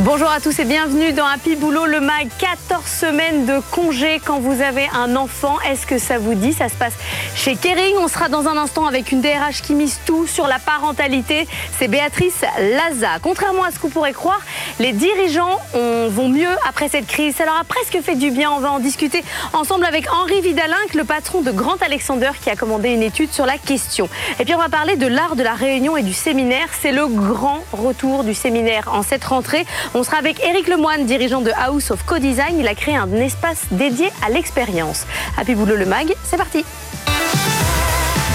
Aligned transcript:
Bonjour 0.00 0.30
à 0.30 0.40
tous 0.40 0.58
et 0.58 0.64
bienvenue 0.64 1.12
dans 1.12 1.26
Happy 1.26 1.54
Boulot, 1.54 1.84
le 1.84 2.00
MAG. 2.00 2.28
14 2.38 2.82
semaines 2.82 3.44
de 3.44 3.60
congé 3.72 4.22
quand 4.24 4.40
vous 4.40 4.62
avez 4.62 4.88
un 4.94 5.16
enfant. 5.16 5.60
Est-ce 5.60 5.86
que 5.86 5.98
ça 5.98 6.16
vous 6.16 6.32
dit? 6.32 6.54
Ça 6.54 6.70
se 6.70 6.74
passe 6.74 6.94
chez 7.36 7.56
Kering. 7.56 7.96
On 8.00 8.08
sera 8.08 8.30
dans 8.30 8.48
un 8.48 8.56
instant 8.56 8.86
avec 8.86 9.12
une 9.12 9.20
DRH 9.20 9.60
qui 9.60 9.74
mise 9.74 10.00
tout 10.06 10.26
sur 10.26 10.46
la 10.46 10.58
parentalité. 10.58 11.46
C'est 11.78 11.88
Béatrice 11.88 12.40
Laza. 12.58 13.18
Contrairement 13.20 13.64
à 13.64 13.70
ce 13.70 13.76
que 13.76 13.82
vous 13.82 13.90
pourrez 13.90 14.14
croire, 14.14 14.40
les 14.80 14.92
dirigeants 14.92 15.58
vont 15.74 16.28
mieux 16.28 16.56
après 16.66 16.88
cette 16.88 17.06
crise. 17.06 17.36
Ça 17.36 17.44
leur 17.44 17.58
a 17.58 17.64
presque 17.64 18.00
fait 18.02 18.16
du 18.16 18.30
bien. 18.30 18.50
On 18.50 18.60
va 18.60 18.72
en 18.72 18.78
discuter 18.78 19.22
ensemble 19.52 19.84
avec 19.84 20.10
Henri 20.10 20.40
Vidalin, 20.40 20.74
le 20.94 21.04
patron 21.04 21.42
de 21.42 21.50
Grand 21.50 21.80
Alexander, 21.82 22.30
qui 22.42 22.48
a 22.48 22.56
commandé 22.56 22.88
une 22.88 23.02
étude 23.02 23.30
sur 23.30 23.44
la 23.44 23.58
question. 23.58 24.08
Et 24.40 24.46
puis 24.46 24.54
on 24.54 24.58
va 24.58 24.70
parler 24.70 24.96
de 24.96 25.06
l'art 25.06 25.36
de 25.36 25.42
la 25.42 25.52
réunion 25.52 25.98
et 25.98 26.02
du 26.02 26.14
séminaire. 26.14 26.68
C'est 26.80 26.92
le 26.92 27.06
grand 27.08 27.62
retour 27.72 28.24
du 28.24 28.32
séminaire 28.32 28.88
en 28.90 29.02
cette 29.02 29.24
rentrée. 29.24 29.66
On 29.94 30.02
sera 30.02 30.18
avec 30.18 30.42
Eric 30.44 30.68
Lemoine, 30.68 31.06
dirigeant 31.06 31.40
de 31.40 31.50
House 31.56 31.90
of 31.90 32.04
Co-Design. 32.04 32.58
Il 32.58 32.68
a 32.68 32.74
créé 32.74 32.96
un 32.96 33.10
espace 33.12 33.64
dédié 33.70 34.08
à 34.24 34.30
l'expérience. 34.30 35.06
Happy 35.36 35.54
Boulot 35.54 35.76
le 35.76 35.86
MAG, 35.86 36.14
c'est 36.24 36.36
parti. 36.36 36.64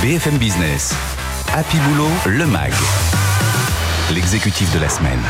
BFM 0.01 0.37
Business. 0.37 0.93
Happy 1.53 1.77
Boulot 1.77 2.09
le 2.25 2.45
MAG. 2.45 2.73
L'exécutif 4.13 4.73
de 4.73 4.79
la 4.79 4.89
semaine. 4.89 5.21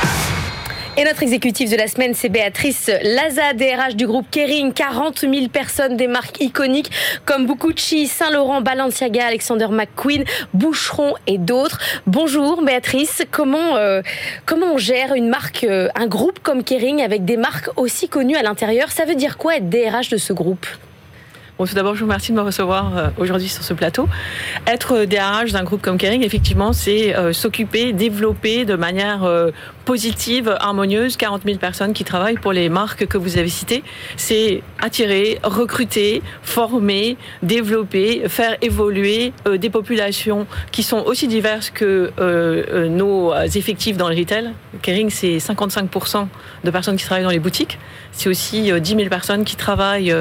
Et 0.99 1.03
notre 1.03 1.21
exécutif 1.21 1.69
de 1.69 1.75
la 1.75 1.87
semaine, 1.87 2.15
c'est 2.15 2.27
Béatrice 2.27 2.89
Laza, 3.03 3.53
DRH 3.53 3.95
du 3.95 4.07
groupe 4.07 4.25
Kering. 4.31 4.73
40 4.73 5.19
000 5.19 5.47
personnes, 5.49 5.95
des 5.95 6.07
marques 6.07 6.41
iconiques 6.41 6.89
comme 7.23 7.45
Bukuchi, 7.45 8.07
Saint-Laurent, 8.07 8.61
Balenciaga, 8.61 9.27
Alexander 9.27 9.67
McQueen, 9.69 10.23
Boucheron 10.55 11.13
et 11.27 11.37
d'autres. 11.37 11.77
Bonjour 12.07 12.63
Béatrice, 12.63 13.21
comment, 13.29 13.75
euh, 13.75 14.01
comment 14.47 14.73
on 14.73 14.77
gère 14.79 15.13
une 15.13 15.29
marque, 15.29 15.65
euh, 15.65 15.87
un 15.93 16.07
groupe 16.07 16.39
comme 16.39 16.63
Kering 16.63 17.03
avec 17.03 17.25
des 17.25 17.37
marques 17.37 17.69
aussi 17.75 18.09
connues 18.09 18.35
à 18.35 18.41
l'intérieur? 18.41 18.89
Ça 18.89 19.05
veut 19.05 19.13
dire 19.13 19.37
quoi 19.37 19.57
être 19.57 19.69
DRH 19.69 20.09
de 20.09 20.17
ce 20.17 20.33
groupe? 20.33 20.65
Tout 21.57 21.75
d'abord, 21.75 21.95
je 21.95 21.99
vous 21.99 22.05
remercie 22.05 22.31
de 22.31 22.37
me 22.37 22.41
recevoir 22.41 22.97
euh, 22.97 23.07
aujourd'hui 23.17 23.49
sur 23.49 23.63
ce 23.63 23.73
plateau. 23.73 24.07
Être 24.65 25.05
DRH 25.05 25.51
d'un 25.51 25.63
groupe 25.63 25.81
comme 25.81 25.97
Kering, 25.97 26.23
effectivement, 26.23 26.73
c'est 26.73 27.15
s'occuper, 27.33 27.93
développer 27.93 28.65
de 28.65 28.75
manière 28.75 29.27
positive, 29.87 30.53
harmonieuse, 30.59 31.15
40 31.15 31.43
000 31.45 31.59
personnes 31.59 31.93
qui 31.93 32.03
travaillent 32.03 32.37
pour 32.37 32.51
les 32.51 32.67
marques 32.67 33.07
que 33.07 33.17
vous 33.17 33.37
avez 33.37 33.47
citées. 33.47 33.85
C'est 34.17 34.61
attirer, 34.81 35.39
recruter, 35.43 36.21
former, 36.43 37.15
développer, 37.41 38.27
faire 38.27 38.57
évoluer 38.61 39.31
euh, 39.47 39.57
des 39.57 39.69
populations 39.69 40.45
qui 40.73 40.83
sont 40.83 40.97
aussi 41.05 41.29
diverses 41.29 41.69
que 41.69 41.85
euh, 41.85 42.11
euh, 42.19 42.89
nos 42.89 43.33
effectifs 43.55 43.95
dans 43.95 44.09
le 44.09 44.15
retail. 44.17 44.51
Kering, 44.81 45.09
c'est 45.09 45.37
55% 45.37 46.27
de 46.65 46.69
personnes 46.69 46.97
qui 46.97 47.05
travaillent 47.05 47.23
dans 47.23 47.29
les 47.29 47.39
boutiques. 47.39 47.79
C'est 48.11 48.27
aussi 48.27 48.69
10 48.73 48.89
000 48.89 49.09
personnes 49.09 49.45
qui 49.45 49.55
travaillent 49.55 50.13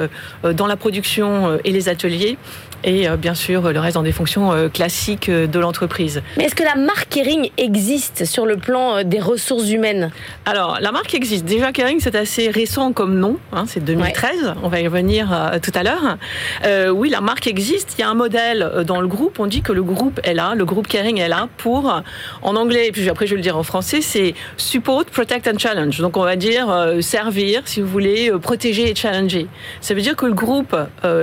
dans 0.45 0.67
la 0.67 0.77
production 0.77 1.26
et 1.65 1.73
les 1.73 1.89
ateliers 1.89 2.39
et 2.87 3.09
bien 3.19 3.35
sûr 3.35 3.73
le 3.73 3.81
reste 3.81 3.95
dans 3.95 4.03
des 4.03 4.13
fonctions 4.13 4.71
classiques 4.73 5.31
de 5.31 5.59
l'entreprise. 5.59 6.23
Mais 6.37 6.45
est-ce 6.45 6.55
que 6.55 6.63
la 6.63 6.77
marque 6.77 7.09
Kering 7.11 7.51
existe 7.59 8.25
sur 8.25 8.47
le 8.47 8.57
plan 8.57 9.03
des 9.05 9.21
ressources 9.21 9.71
humaines? 9.71 10.11
Alors, 10.45 10.79
la 10.81 10.93
marque 10.93 11.15
existe. 11.15 11.45
Déjà, 11.45 11.73
Kering, 11.73 11.99
c'est 12.01 12.15
assez 12.15 12.51
récent 12.51 12.93
comme 12.93 13.19
nom. 13.19 13.39
Hein, 13.53 13.65
c'est 13.67 13.85
2013. 13.85 14.55
On 14.63 14.69
va 14.69 14.81
y 14.81 14.87
revenir 14.87 15.33
euh, 15.33 15.59
tout 15.61 15.73
à 15.75 15.83
l'heure. 15.83 16.19
Euh, 16.65 16.91
oui, 16.91 17.11
la 17.11 17.21
marque 17.21 17.47
existe. 17.47 17.95
Il 17.99 18.03
y 18.03 18.05
a 18.05 18.09
un 18.09 18.15
modèle 18.15 18.63
euh, 18.63 18.85
dans 18.85 19.01
le 19.01 19.09
groupe. 19.09 19.41
On 19.41 19.47
dit 19.47 19.63
que 19.63 19.73
le 19.73 19.83
groupe 19.83 20.21
est 20.23 20.35
là. 20.35 20.55
Le 20.55 20.65
groupe 20.65 20.87
Kering 20.87 21.19
est 21.19 21.29
là 21.29 21.49
pour, 21.57 22.03
en 22.43 22.57
anglais, 22.57 22.89
et 22.89 22.93
puis 22.93 23.09
après 23.09 23.27
je 23.27 23.33
vais 23.33 23.37
le 23.37 23.43
dire 23.43 23.57
en 23.57 23.63
français, 23.63 24.01
c'est 24.01 24.35
support, 24.57 25.05
protect 25.07 25.49
and 25.49 25.59
challenge. 25.59 25.99
Donc, 25.99 26.17
on 26.17 26.25
va 26.25 26.37
dire 26.37 26.69
servir, 27.01 27.63
si 27.65 27.81
vous 27.81 27.89
voulez, 27.89 28.31
protéger 28.41 28.91
et 28.91 28.95
challenger. 28.95 29.47
Ça 29.81 29.95
veut 29.95 30.01
dire 30.01 30.17
que 30.17 30.27
le 30.27 30.35
groupe 30.35 30.77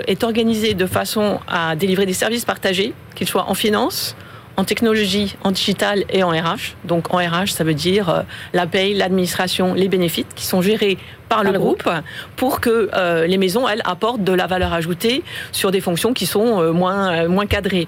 est 0.07 0.23
organisé 0.23 0.73
de 0.73 0.85
façon 0.85 1.39
à 1.53 1.75
délivrer 1.75 2.07
des 2.07 2.13
services 2.13 2.45
partagés, 2.45 2.93
qu'ils 3.15 3.27
soient 3.27 3.47
en 3.47 3.53
finance, 3.53 4.15
en 4.57 4.63
technologie, 4.63 5.35
en 5.43 5.51
digital 5.51 6.03
et 6.09 6.23
en 6.23 6.29
RH. 6.29 6.75
Donc 6.83 7.13
en 7.13 7.17
RH, 7.17 7.49
ça 7.49 7.63
veut 7.63 7.75
dire 7.75 8.09
euh, 8.09 8.21
la 8.53 8.65
paye, 8.65 8.95
l'administration, 8.95 9.75
les 9.75 9.87
bénéfices 9.87 10.25
qui 10.35 10.45
sont 10.45 10.61
gérés 10.61 10.97
par, 11.29 11.43
le, 11.43 11.51
groupe, 11.53 11.89
pour 12.35 12.59
que 12.59 12.89
euh, 12.93 13.25
les 13.25 13.37
maisons, 13.37 13.67
elles, 13.67 13.81
apportent 13.85 14.23
de 14.23 14.33
la 14.33 14.45
valeur 14.45 14.73
ajoutée 14.73 15.23
sur 15.51 15.71
des 15.71 15.81
fonctions 15.81 16.13
qui 16.13 16.25
sont 16.25 16.61
euh, 16.61 16.71
moins, 16.71 17.27
moins 17.27 17.47
cadrées. 17.47 17.87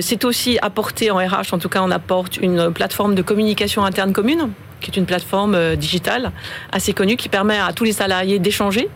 C'est 0.00 0.24
aussi 0.24 0.58
apporter 0.62 1.10
en 1.10 1.16
RH, 1.16 1.52
en 1.52 1.58
tout 1.58 1.68
cas 1.68 1.80
on 1.82 1.90
apporte 1.90 2.36
une 2.38 2.72
plateforme 2.72 3.14
de 3.14 3.22
communication 3.22 3.84
interne 3.84 4.12
commune 4.12 4.50
qui 4.82 4.90
est 4.90 4.96
une 4.96 5.06
plateforme 5.06 5.76
digitale 5.76 6.32
assez 6.70 6.92
connue 6.92 7.16
qui 7.16 7.28
permet 7.28 7.58
à 7.58 7.72
tous 7.72 7.84
les 7.84 7.92
salariés 7.92 8.38
d'échanger 8.38 8.88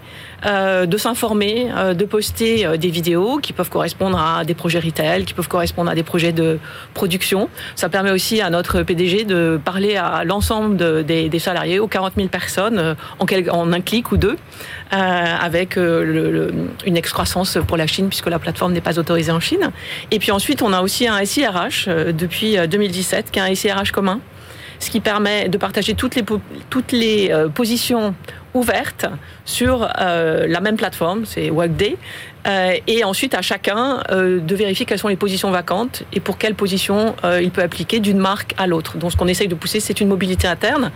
euh, 0.45 0.85
de 0.85 0.99
s'informer, 0.99 1.69
euh, 1.75 1.95
de 1.95 2.05
poster 2.05 2.67
euh, 2.67 2.77
des 2.77 2.91
vidéos 2.91 3.39
qui 3.39 3.55
peuvent 3.55 3.71
correspondre 3.71 4.21
à 4.21 4.45
des 4.45 4.53
projets 4.53 4.79
retail, 4.79 5.25
qui 5.25 5.33
peuvent 5.33 5.49
correspondre 5.49 5.91
à 5.91 5.95
des 5.95 6.03
projets 6.03 6.33
de 6.33 6.59
production. 6.93 7.49
Ça 7.75 7.89
permet 7.89 8.11
aussi 8.11 8.43
à 8.43 8.51
notre 8.51 8.83
PDG 8.83 9.25
de 9.25 9.59
parler 9.65 9.97
à 9.97 10.25
l'ensemble 10.25 10.77
des, 10.77 11.39
salariés, 11.39 11.79
aux 11.79 11.89
40 11.89 12.13
000 12.17 12.29
personnes, 12.29 12.97
en, 13.19 13.73
un 13.73 13.81
clic 13.81 14.13
ou 14.13 14.19
deux, 14.19 14.37
avec 14.91 15.77
une 15.77 16.97
excroissance 16.97 17.59
pour 17.67 17.77
la 17.77 17.87
Chine 17.87 18.09
puisque 18.09 18.29
la 18.29 18.39
plateforme 18.39 18.73
n'est 18.73 18.81
pas 18.81 18.99
autorisée 18.99 19.33
en 19.33 19.41
Chine. 19.41 19.71
Et 20.11 20.19
puis 20.19 20.33
ensuite, 20.33 20.63
on 20.63 20.73
a 20.73 20.83
aussi 20.83 21.09
un 21.09 21.25
SIRH 21.25 21.89
depuis 22.13 22.57
2017 22.69 23.31
qui 23.31 23.39
est 23.39 23.43
un 23.43 23.55
SIRH 23.55 23.91
commun 23.93 24.21
ce 24.78 24.91
qui 24.91 25.00
permet 25.00 25.48
de 25.48 25.59
partager 25.59 25.94
toutes 25.94 26.14
les, 26.14 26.25
les 26.92 27.32
positions 27.54 28.14
ouverte 28.56 29.06
sur 29.44 29.88
euh, 30.00 30.47
la 30.48 30.60
même 30.60 30.76
plateforme, 30.76 31.25
c'est 31.26 31.50
Workday, 31.50 31.97
euh, 31.97 31.97
et 32.87 33.05
ensuite 33.05 33.34
à 33.34 33.43
chacun 33.43 34.03
euh, 34.11 34.41
de 34.41 34.55
vérifier 34.55 34.87
quelles 34.87 34.99
sont 34.99 35.09
les 35.09 35.17
positions 35.17 35.51
vacantes 35.51 36.05
et 36.12 36.21
pour 36.21 36.39
quelle 36.39 36.55
position 36.55 37.15
il 37.41 37.51
peut 37.51 37.62
appliquer 37.62 38.01
d'une 38.01 38.19
marque 38.19 38.55
à 38.59 38.67
l'autre. 38.67 38.97
Donc 38.99 39.12
ce 39.12 39.17
qu'on 39.17 39.29
essaye 39.29 39.49
de 39.49 39.55
pousser, 39.55 39.81
c'est 39.81 40.01
une 40.01 40.09
mobilité 40.09 40.47
interne 40.47 40.91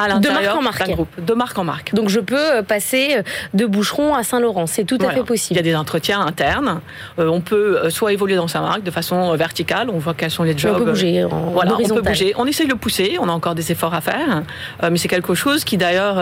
à 0.00 0.08
l'intérieur 0.08 0.58
d'un 0.60 0.94
groupe. 0.94 1.24
De 1.24 1.34
marque 1.34 1.58
en 1.58 1.64
marque. 1.64 1.94
Donc 1.94 2.08
je 2.08 2.20
peux 2.20 2.36
euh, 2.36 2.62
passer 2.62 3.16
euh, 3.16 3.22
de 3.54 3.66
Boucheron 3.66 4.14
à 4.14 4.22
Saint-Laurent, 4.22 4.66
c'est 4.66 4.84
tout 4.84 4.98
à 5.00 5.10
fait 5.10 5.22
possible. 5.22 5.60
Il 5.60 5.66
y 5.66 5.68
a 5.68 5.70
des 5.70 5.76
entretiens 5.76 6.20
internes. 6.20 6.80
Euh, 7.18 7.28
on 7.28 7.40
peut 7.40 7.90
soit 7.90 8.12
évoluer 8.12 8.36
dans 8.36 8.48
sa 8.48 8.60
marque 8.60 8.82
de 8.82 8.90
façon 8.90 9.34
verticale, 9.36 9.90
on 9.90 9.98
voit 9.98 10.14
quels 10.14 10.30
sont 10.30 10.42
les 10.42 10.56
jobs. 10.56 10.76
On 10.76 10.78
peut 10.78 10.90
bouger 10.90 11.24
en 11.24 11.50
voilà, 11.50 11.76
on 11.78 11.88
peut 11.88 12.00
bouger. 12.00 12.34
On 12.36 12.46
essaye 12.46 12.66
de 12.66 12.72
le 12.72 12.78
pousser, 12.78 13.18
on 13.20 13.28
a 13.28 13.32
encore 13.32 13.54
des 13.54 13.72
efforts 13.72 13.94
à 13.94 14.00
faire, 14.00 14.42
mais 14.90 14.96
c'est 14.96 15.08
quelque 15.08 15.34
chose 15.34 15.64
qui 15.64 15.76
d'ailleurs, 15.76 16.16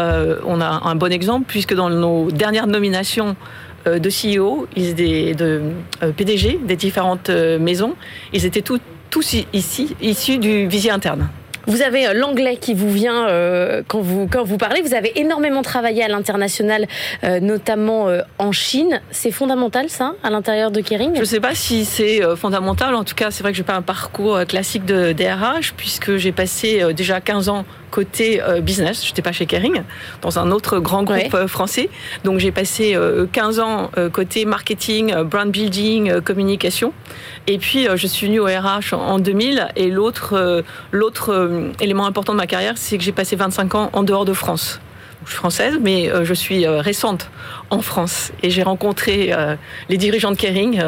on 0.47 0.61
a 0.61 0.83
un 0.85 0.95
bon 0.95 1.13
exemple 1.13 1.45
puisque 1.47 1.75
dans 1.75 1.91
nos 1.91 2.31
dernières 2.31 2.67
nominations 2.67 3.37
de 3.99 4.11
CEO, 4.11 4.67
des, 4.77 5.35
de 5.35 5.63
PDG 6.17 6.61
des 6.63 6.77
différentes 6.77 7.31
maisons, 7.31 7.95
ils 8.33 8.45
étaient 8.45 8.63
tous, 8.63 8.81
tous 9.11 9.37
ici 9.53 9.97
issus 10.01 10.39
du 10.39 10.67
visier 10.67 10.91
interne. 10.91 11.29
Vous 11.69 11.83
avez 11.83 12.09
euh, 12.09 12.15
l'anglais 12.15 12.57
qui 12.57 12.73
vous 12.73 12.91
vient 12.91 13.29
euh, 13.29 13.83
quand, 13.87 14.01
vous, 14.01 14.27
quand 14.27 14.43
vous 14.43 14.57
parlez. 14.57 14.81
Vous 14.81 14.95
avez 14.95 15.21
énormément 15.21 15.61
travaillé 15.61 16.03
à 16.03 16.09
l'international, 16.09 16.87
euh, 17.25 17.41
notamment 17.41 18.07
en 18.39 18.53
Chine. 18.53 19.03
C'est 19.11 19.31
fondamental, 19.31 19.91
ça, 19.91 20.15
à 20.23 20.31
l'intérieur 20.31 20.71
de 20.71 20.81
Kering? 20.81 21.15
Je 21.15 21.21
ne 21.21 21.25
sais 21.27 21.41
pas 21.41 21.55
si 21.55 21.85
c'est 21.85 22.23
fondamental. 22.37 22.95
En 22.95 23.05
tout 23.05 23.15
cas, 23.15 23.31
c'est 23.31 23.43
vrai 23.43 23.53
que 23.53 23.59
je 23.59 23.63
n'ai 23.63 23.67
pas 23.67 23.75
un 23.75 23.83
parcours 23.83 24.41
classique 24.49 24.87
de 24.87 25.13
DRH, 25.13 25.75
puisque 25.77 26.17
j'ai 26.17 26.33
passé 26.33 26.83
déjà 26.95 27.21
15 27.21 27.51
ans 27.51 27.65
côté 27.91 28.41
business. 28.63 29.05
Je 29.05 29.11
n'étais 29.11 29.23
pas 29.23 29.33
chez 29.33 29.47
Kering, 29.47 29.83
dans 30.23 30.39
un 30.39 30.51
autre 30.51 30.79
grand 30.79 31.03
groupe 31.03 31.47
français. 31.47 31.91
Donc 32.25 32.39
j'ai 32.39 32.53
passé 32.53 32.97
15 33.33 33.61
ans 33.61 33.91
côté 34.13 34.45
marketing, 34.45 35.15
brand 35.23 35.51
building, 35.51 36.21
communication. 36.21 36.93
Et 37.47 37.59
puis 37.59 37.87
je 37.95 38.07
suis 38.07 38.27
venue 38.27 38.41
au 38.41 38.47
RH 38.47 38.95
en 38.95 39.19
2000. 39.19 39.69
Et 39.77 39.91
l'autre, 39.91 40.65
l'autre 40.93 41.33
euh, 41.39 41.73
élément 41.81 42.07
important 42.07 42.33
de 42.33 42.39
ma 42.39 42.47
carrière, 42.47 42.75
c'est 42.77 42.99
que 42.99 43.05
j'ai 43.05 43.13
passé 43.13 43.37
25 43.37 43.75
ans 43.75 43.91
en 43.93 44.03
dehors 44.03 44.25
de 44.25 44.33
France. 44.33 44.81
Je 45.25 45.31
suis 45.31 45.39
française, 45.39 45.79
mais 45.81 46.11
euh, 46.11 46.25
je 46.25 46.35
suis 46.35 46.67
euh, 46.67 46.81
récente 46.81 47.31
en 47.71 47.83
France. 47.83 48.33
Et 48.43 48.51
j'ai 48.51 48.63
rencontré 48.63 49.33
les 49.89 49.97
dirigeants 49.97 50.31
de 50.31 50.37
Kering 50.37 50.81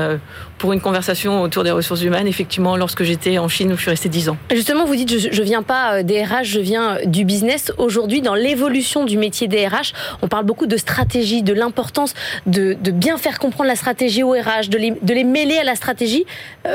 pour 0.59 0.73
une 0.75 0.81
conversation 0.81 1.43
autour 1.43 1.65
des 1.65 1.71
ressources 1.71 2.03
humaines, 2.03 2.27
effectivement, 2.27 2.77
lorsque 2.77 3.03
j'étais 3.03 3.39
en 3.39 3.49
Chine 3.49 3.73
où 3.73 3.77
je 3.77 3.81
suis 3.81 3.91
restée 3.91 4.11
10 4.11 4.29
ans. 4.29 4.37
Justement, 4.51 4.85
vous 4.85 4.95
dites, 4.95 5.33
je 5.33 5.41
ne 5.41 5.45
viens 5.45 5.63
pas 5.63 6.03
des 6.03 6.23
RH, 6.23 6.45
je 6.45 6.61
viens 6.61 6.99
du 7.07 7.25
business. 7.25 7.73
Aujourd'hui, 7.79 8.21
dans 8.21 8.35
l'évolution 8.35 9.05
du 9.05 9.17
métier 9.17 9.49
des 9.49 9.67
RH, 9.67 9.93
on 10.21 10.29
parle 10.29 10.45
beaucoup 10.45 10.67
de 10.67 10.77
stratégie, 10.77 11.43
de 11.43 11.55
l'importance 11.55 12.15
de, 12.47 12.77
bien 12.91 13.17
faire 13.17 13.39
comprendre 13.39 13.69
la 13.69 13.77
stratégie 13.77 14.23
aux 14.23 14.33
RH, 14.33 14.69
de 14.69 14.77
les, 14.77 14.91
de 14.91 15.15
les 15.15 15.25
mêler 15.25 15.57
à 15.57 15.65
la 15.65 15.75
stratégie. 15.75 16.27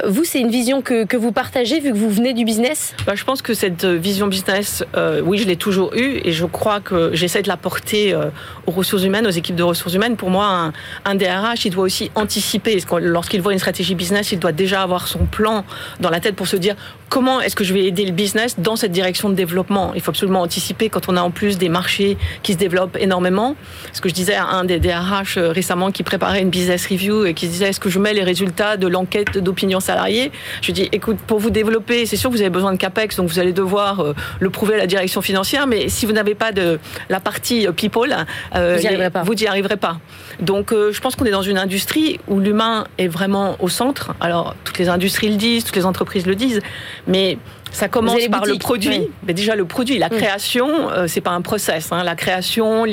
vous, 0.07 0.23
c'est 0.23 0.39
une 0.39 0.49
vision 0.49 0.81
que, 0.81 1.05
que, 1.05 1.17
vous 1.17 1.31
partagez 1.31 1.79
vu 1.79 1.91
que 1.91 1.97
vous 1.97 2.09
venez 2.09 2.33
du 2.33 2.45
business? 2.45 2.95
Bah, 3.05 3.13
Je 3.15 3.23
pense 3.23 3.41
que 3.41 3.53
cette 3.53 3.85
vision 3.85 4.27
business, 4.27 4.83
oui, 5.23 5.37
je 5.37 5.47
l'ai 5.47 5.57
toujours 5.57 5.93
eue 5.93 6.21
et 6.23 6.31
je 6.31 6.45
crois 6.45 6.79
que 6.79 7.11
j'essaie 7.13 7.41
de 7.41 7.47
l'apporter 7.47 8.13
euh, 8.13 8.25
aux 8.65 8.71
ressources 8.71 9.03
humaines, 9.03 9.27
aux 9.27 9.31
équipes 9.31 9.55
de 9.55 9.63
ressources 9.63 9.93
Pour 10.17 10.29
moi, 10.29 10.45
un, 10.45 10.73
un 11.05 11.15
DRH, 11.15 11.65
il 11.65 11.71
doit 11.71 11.83
aussi 11.83 12.11
anticiper. 12.15 12.77
Lorsqu'il 12.99 13.41
voit 13.41 13.53
une 13.53 13.59
stratégie 13.59 13.95
business, 13.95 14.31
il 14.31 14.39
doit 14.39 14.51
déjà 14.51 14.81
avoir 14.81 15.07
son 15.07 15.25
plan 15.25 15.65
dans 15.99 16.09
la 16.09 16.19
tête 16.19 16.35
pour 16.35 16.47
se 16.47 16.57
dire 16.57 16.75
comment 17.09 17.41
est-ce 17.41 17.55
que 17.55 17.63
je 17.63 17.73
vais 17.73 17.85
aider 17.85 18.05
le 18.05 18.11
business 18.11 18.59
dans 18.59 18.75
cette 18.75 18.91
direction 18.91 19.29
de 19.29 19.35
développement? 19.35 19.93
Il 19.95 20.01
faut 20.01 20.11
absolument 20.11 20.41
anticiper 20.41 20.89
quand 20.89 21.07
on 21.09 21.17
a 21.17 21.21
en 21.21 21.31
plus 21.31 21.57
des 21.57 21.69
marchés 21.69 22.17
qui 22.43 22.53
se 22.53 22.57
développent 22.57 22.97
énormément. 22.99 23.55
Ce 23.93 24.01
que 24.01 24.09
je 24.09 24.13
disais 24.13 24.35
à 24.35 24.45
un 24.45 24.65
des 24.65 24.79
DRH 24.79 25.37
euh, 25.37 25.51
récemment 25.51 25.91
qui 25.91 26.03
préparait 26.03 26.41
une 26.41 26.49
business 26.49 26.87
review 26.87 27.25
et 27.25 27.33
qui 27.33 27.47
disait 27.47 27.69
est-ce 27.69 27.79
que 27.79 27.89
je 27.89 27.99
mets 27.99 28.13
les 28.13 28.23
résultats 28.23 28.77
de 28.77 28.87
l'enquête 28.87 29.37
d'opinion 29.37 29.79
salariée? 29.79 30.31
Je 30.61 30.67
lui 30.67 30.73
dis 30.73 30.89
écoute, 30.91 31.17
pour 31.27 31.39
vous 31.39 31.49
développer, 31.49 32.05
c'est 32.05 32.17
sûr 32.17 32.29
que 32.29 32.35
vous 32.35 32.41
avez 32.41 32.49
besoin 32.49 32.73
de 32.73 32.77
capex, 32.77 33.15
donc 33.17 33.29
vous 33.29 33.39
allez 33.39 33.53
devoir 33.53 33.99
euh, 33.99 34.15
le 34.39 34.49
prouver 34.49 34.75
à 34.75 34.77
la 34.77 34.87
direction 34.87 35.21
financière, 35.21 35.67
mais 35.67 35.89
si 35.89 36.05
vous 36.05 36.13
n'avez 36.13 36.35
pas 36.35 36.51
de 36.51 36.79
la 37.09 37.19
partie 37.19 37.67
people, 37.75 38.15
vous 38.53 38.59
n'y 38.59 38.87
arriverez 38.87 39.09
pas. 39.09 39.23
Vous 39.23 39.35
n'y 39.35 39.47
arriverez 39.47 39.77
pas. 39.77 39.99
Donc 40.39 40.71
je 40.71 40.99
pense 40.99 41.15
qu'on 41.15 41.25
est 41.25 41.31
dans 41.31 41.41
une 41.41 41.57
industrie 41.57 42.19
où 42.27 42.39
l'humain 42.39 42.85
est 42.97 43.07
vraiment 43.07 43.55
au 43.59 43.69
centre. 43.69 44.13
Alors 44.19 44.55
toutes 44.63 44.77
les 44.77 44.89
industries 44.89 45.29
le 45.29 45.37
disent, 45.37 45.63
toutes 45.63 45.75
les 45.75 45.85
entreprises 45.85 46.25
le 46.25 46.35
disent, 46.35 46.61
mais 47.07 47.37
ça 47.75 47.89
commence 47.89 48.25
par 48.27 48.45
le 48.45 48.57
produit. 48.57 49.09
Mais 49.27 49.33
déjà 49.33 49.55
le 49.55 49.65
produit, 49.65 49.97
la 49.97 50.09
création, 50.09 50.89
euh, 50.89 51.07
c'est 51.07 51.21
pas 51.21 51.31
un 51.31 51.41
process. 51.41 51.91
Hein. 51.91 52.03
La 52.03 52.15
création, 52.15 52.85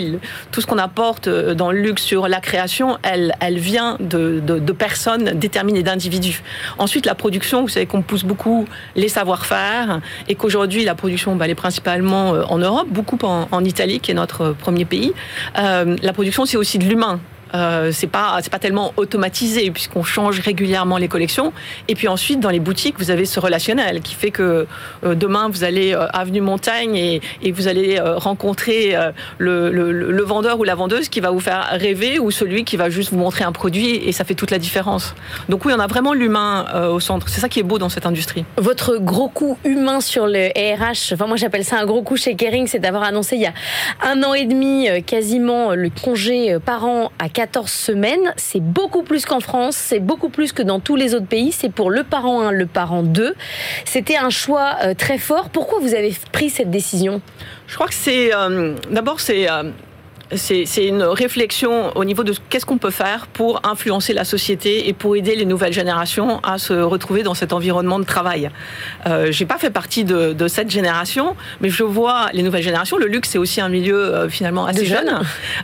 tout 0.51 0.61
ce 0.61 0.67
qu'on 0.67 0.79
apporte 0.79 1.29
euh, 1.29 1.55
dans 1.55 1.71
le 1.71 1.81
luxe 1.81 2.03
sur 2.03 2.27
la 2.27 2.41
création, 2.41 2.99
elle, 3.05 3.35
elle 3.41 3.59
vient 3.59 3.97
de, 4.01 4.41
de, 4.41 4.73
personnes 4.73 5.39
déterminées, 5.39 5.85
d'individus. 5.85 6.43
Ensuite, 6.79 7.07
la 7.07 7.15
production, 7.15 7.63
vous 7.63 7.69
savez 7.69 7.87
qu'on 7.87 8.03
pousse 8.03 8.25
beaucoup 8.25 8.67
les 8.97 9.09
savoir-faire 9.09 10.01
et 10.29 10.35
qu'aujourd'hui 10.35 10.85
la 10.85 10.97
production, 10.97 11.37
bah, 11.37 11.45
elle 11.45 11.53
est 11.53 11.55
principalement 11.55 12.35
euh, 12.35 12.43
en 12.49 12.59
Europe, 12.59 12.89
beaucoup 12.91 13.19
en, 13.23 13.65
Italie, 13.65 14.01
qui 14.01 14.11
est 14.11 14.15
notre 14.15 14.51
premier 14.51 14.85
pays. 14.85 15.13
la 15.55 16.13
production, 16.13 16.45
c'est 16.45 16.57
aussi 16.57 16.79
de 16.79 16.85
l'humain. 16.85 17.21
Euh, 17.55 17.91
c'est 17.93 18.07
pas 18.07 18.39
c'est 18.43 18.51
pas 18.51 18.59
tellement 18.59 18.93
automatisé 18.97 19.71
puisqu'on 19.71 20.03
change 20.03 20.41
régulièrement 20.41 20.97
les 20.97 21.09
collections. 21.09 21.53
Et 21.89 21.95
puis 21.95 22.09
ensuite 22.09 22.41
dans 22.41 22.51
les 22.51 22.61
boutiques 22.61 22.97
vous 22.99 23.11
avez 23.11 23.27
ce 23.27 23.41
relationnel 23.41 24.01
qui 24.01 24.15
fait 24.15 24.31
que 24.31 24.67
euh, 25.05 25.15
demain 25.15 25.49
vous 25.51 25.65
allez 25.65 25.95
euh, 25.95 26.07
avenue 26.13 26.41
Montagne 26.41 26.97
et, 26.97 27.21
et 27.43 27.53
vous 27.53 27.69
allez 27.69 27.99
euh, 27.99 28.17
rencontrer 28.17 28.97
le, 29.39 29.71
le, 29.71 30.23
vendeur 30.23 30.59
ou 30.59 30.65
la 30.65 30.75
vendeuse 30.75 31.09
qui 31.09 31.21
va 31.21 31.31
vous 31.31 31.41
faire 31.41 31.69
rêver 31.73 32.19
ou 32.19 32.31
celui 32.31 32.65
qui 32.65 32.77
va 32.77 32.91
juste 32.91 33.11
vous 33.13 33.19
montrer 33.19 33.45
un 33.45 33.53
produit 33.53 33.97
et 33.97 34.13
ça 34.13 34.25
fait 34.25 34.35
toute 34.35 34.51
la 34.51 34.59
différence. 34.59 35.15
Donc 35.49 35.65
oui 35.65 35.73
on 35.77 35.81
a 35.81 35.87
vraiment 35.87 36.15
l'humain 36.15 36.89
au 36.89 37.01
centre. 37.01 37.29
C'est 37.29 37.41
ça 37.41 37.49
qui 37.49 37.61
est 37.61 37.65
beau 37.65 37.79
dans 37.79 37.89
cette 37.89 38.07
industrie. 38.07 38.45
Votre 38.57 38.97
gros 38.97 39.29
coup 39.29 39.59
humain 39.65 40.01
sur 40.01 40.27
le 40.27 40.49
RH, 40.49 41.15
enfin 41.15 41.27
moi 41.27 41.37
j'appelle 41.37 41.65
ça 41.65 41.79
un 41.79 41.87
gros 41.87 42.03
coup 42.03 42.17
chez 42.17 42.35
Kering, 42.35 42.67
c'est 42.67 42.79
d'avoir 42.79 43.03
annoncé 43.03 43.37
il 43.37 43.43
y 43.43 43.47
a 43.47 43.55
un 44.03 44.23
an 44.23 44.35
et 44.35 44.47
demi 44.47 44.89
quasiment 45.05 45.75
le 45.75 45.91
congé 45.91 46.59
par 46.65 46.85
an 46.85 47.11
à 47.19 47.29
4 47.29 47.42
14 47.43 47.69
semaines. 47.69 48.33
C'est 48.37 48.63
beaucoup 48.63 49.03
plus 49.03 49.25
qu'en 49.25 49.41
France, 49.41 49.75
c'est 49.75 49.99
beaucoup 49.99 50.29
plus 50.29 50.53
que 50.53 50.63
dans 50.63 50.79
tous 50.79 50.95
les 50.95 51.13
autres 51.13 51.27
pays. 51.27 51.51
C'est 51.51 51.73
pour 51.73 51.91
le 51.91 52.05
parent 52.05 52.41
1, 52.43 52.53
le 52.53 52.67
parent 52.67 53.03
2. 53.03 53.35
C'était 53.85 54.17
un 54.17 54.31
choix 54.31 54.77
euh, 54.85 54.95
très 54.95 55.19
fort. 55.19 55.49
Pourquoi 55.49 55.81
vous 55.81 55.93
avez 55.95 56.15
pris 56.31 56.51
cette 56.51 56.71
décision? 56.71 57.21
Je 57.67 57.75
crois 57.75 57.89
que 57.89 57.95
c'est... 57.95 58.33
Euh, 58.33 58.77
d'abord, 58.93 59.19
c'est... 59.19 59.51
Euh, 59.51 59.73
c'est 60.37 60.87
une 60.87 61.03
réflexion 61.03 61.97
au 61.97 62.05
niveau 62.05 62.25
de 62.25 62.35
qu'est-ce 62.49 62.67
qu'on 62.67 62.79
peut 62.79 62.91
faire 62.91 63.27
pour 63.27 63.61
influencer 63.65 64.13
la 64.13 64.25
société 64.25 64.89
et 64.89 64.93
pour 64.93 65.17
aider 65.17 65.37
les 65.37 65.45
nouvelles 65.45 65.73
générations 65.73 66.41
à 66.41 66.59
se 66.59 66.73
retrouver 66.73 67.23
dans 67.23 67.35
cet 67.35 67.53
environnement 67.53 67.99
de 67.99 68.05
travail. 68.05 68.51
Euh, 69.07 69.31
J'ai 69.31 69.47
pas 69.47 69.59
fait 69.59 69.71
partie 69.71 70.05
de, 70.05 70.33
de, 70.33 70.49
cette 70.49 70.71
génération, 70.71 71.37
mais 71.61 71.71
je 71.71 71.83
vois 71.83 72.27
les 72.33 72.43
nouvelles 72.43 72.63
générations. 72.63 72.97
Le 72.97 73.07
luxe, 73.07 73.31
c'est 73.31 73.39
aussi 73.39 73.61
un 73.61 73.69
milieu 73.69 73.97
euh, 73.97 74.29
finalement 74.29 74.67
assez 74.67 74.87
jeune. 74.87 75.21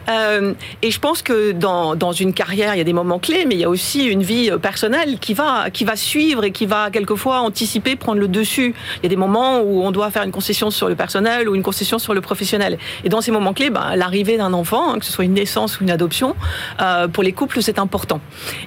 Euh, 0.09 0.55
et 0.83 0.91
je 0.91 0.99
pense 0.99 1.23
que 1.23 1.53
dans, 1.53 1.95
dans 1.95 2.13
une 2.13 2.33
carrière, 2.33 2.75
il 2.75 2.79
y 2.79 2.81
a 2.81 2.85
des 2.85 2.93
moments 2.93 3.19
clés, 3.19 3.45
mais 3.47 3.55
il 3.55 3.61
y 3.61 3.65
a 3.65 3.69
aussi 3.69 4.05
une 4.05 4.23
vie 4.23 4.51
euh, 4.51 4.59
personnelle 4.59 5.19
qui 5.19 5.35
va, 5.35 5.71
qui 5.71 5.85
va 5.85 5.97
suivre 5.97 6.45
et 6.45 6.51
qui 6.51 6.67
va 6.67 6.91
quelquefois 6.91 7.41
anticiper, 7.41 7.97
prendre 7.97 8.21
le 8.21 8.29
dessus. 8.29 8.75
Il 8.99 9.03
y 9.03 9.07
a 9.07 9.11
des 9.11 9.17
moments 9.17 9.61
où 9.61 9.83
on 9.83 9.91
doit 9.91 10.11
faire 10.11 10.23
une 10.23 10.33
concession 10.33 10.71
sur 10.71 10.89
le 10.89 10.95
personnel 10.95 11.49
ou 11.49 11.55
une 11.55 11.63
concession 11.63 11.99
sur 11.99 12.15
le 12.15 12.21
professionnel. 12.21 12.79
Et 13.05 13.09
dans 13.09 13.21
ces 13.21 13.31
moments 13.31 13.53
clés, 13.53 13.71
ben, 13.71 13.97
l'arrivée 13.97 14.37
d'un 14.37 14.53
enfant, 14.59 14.93
hein, 14.93 14.99
que 14.99 15.05
ce 15.05 15.13
soit 15.13 15.25
une 15.25 15.35
naissance 15.35 15.81
ou 15.81 15.85
une 15.85 15.91
adoption, 15.91 16.35
euh, 16.81 17.09
pour 17.09 17.23
les 17.23 17.33
couples, 17.33 17.63
c'est 17.63 17.79
important. 17.79 18.21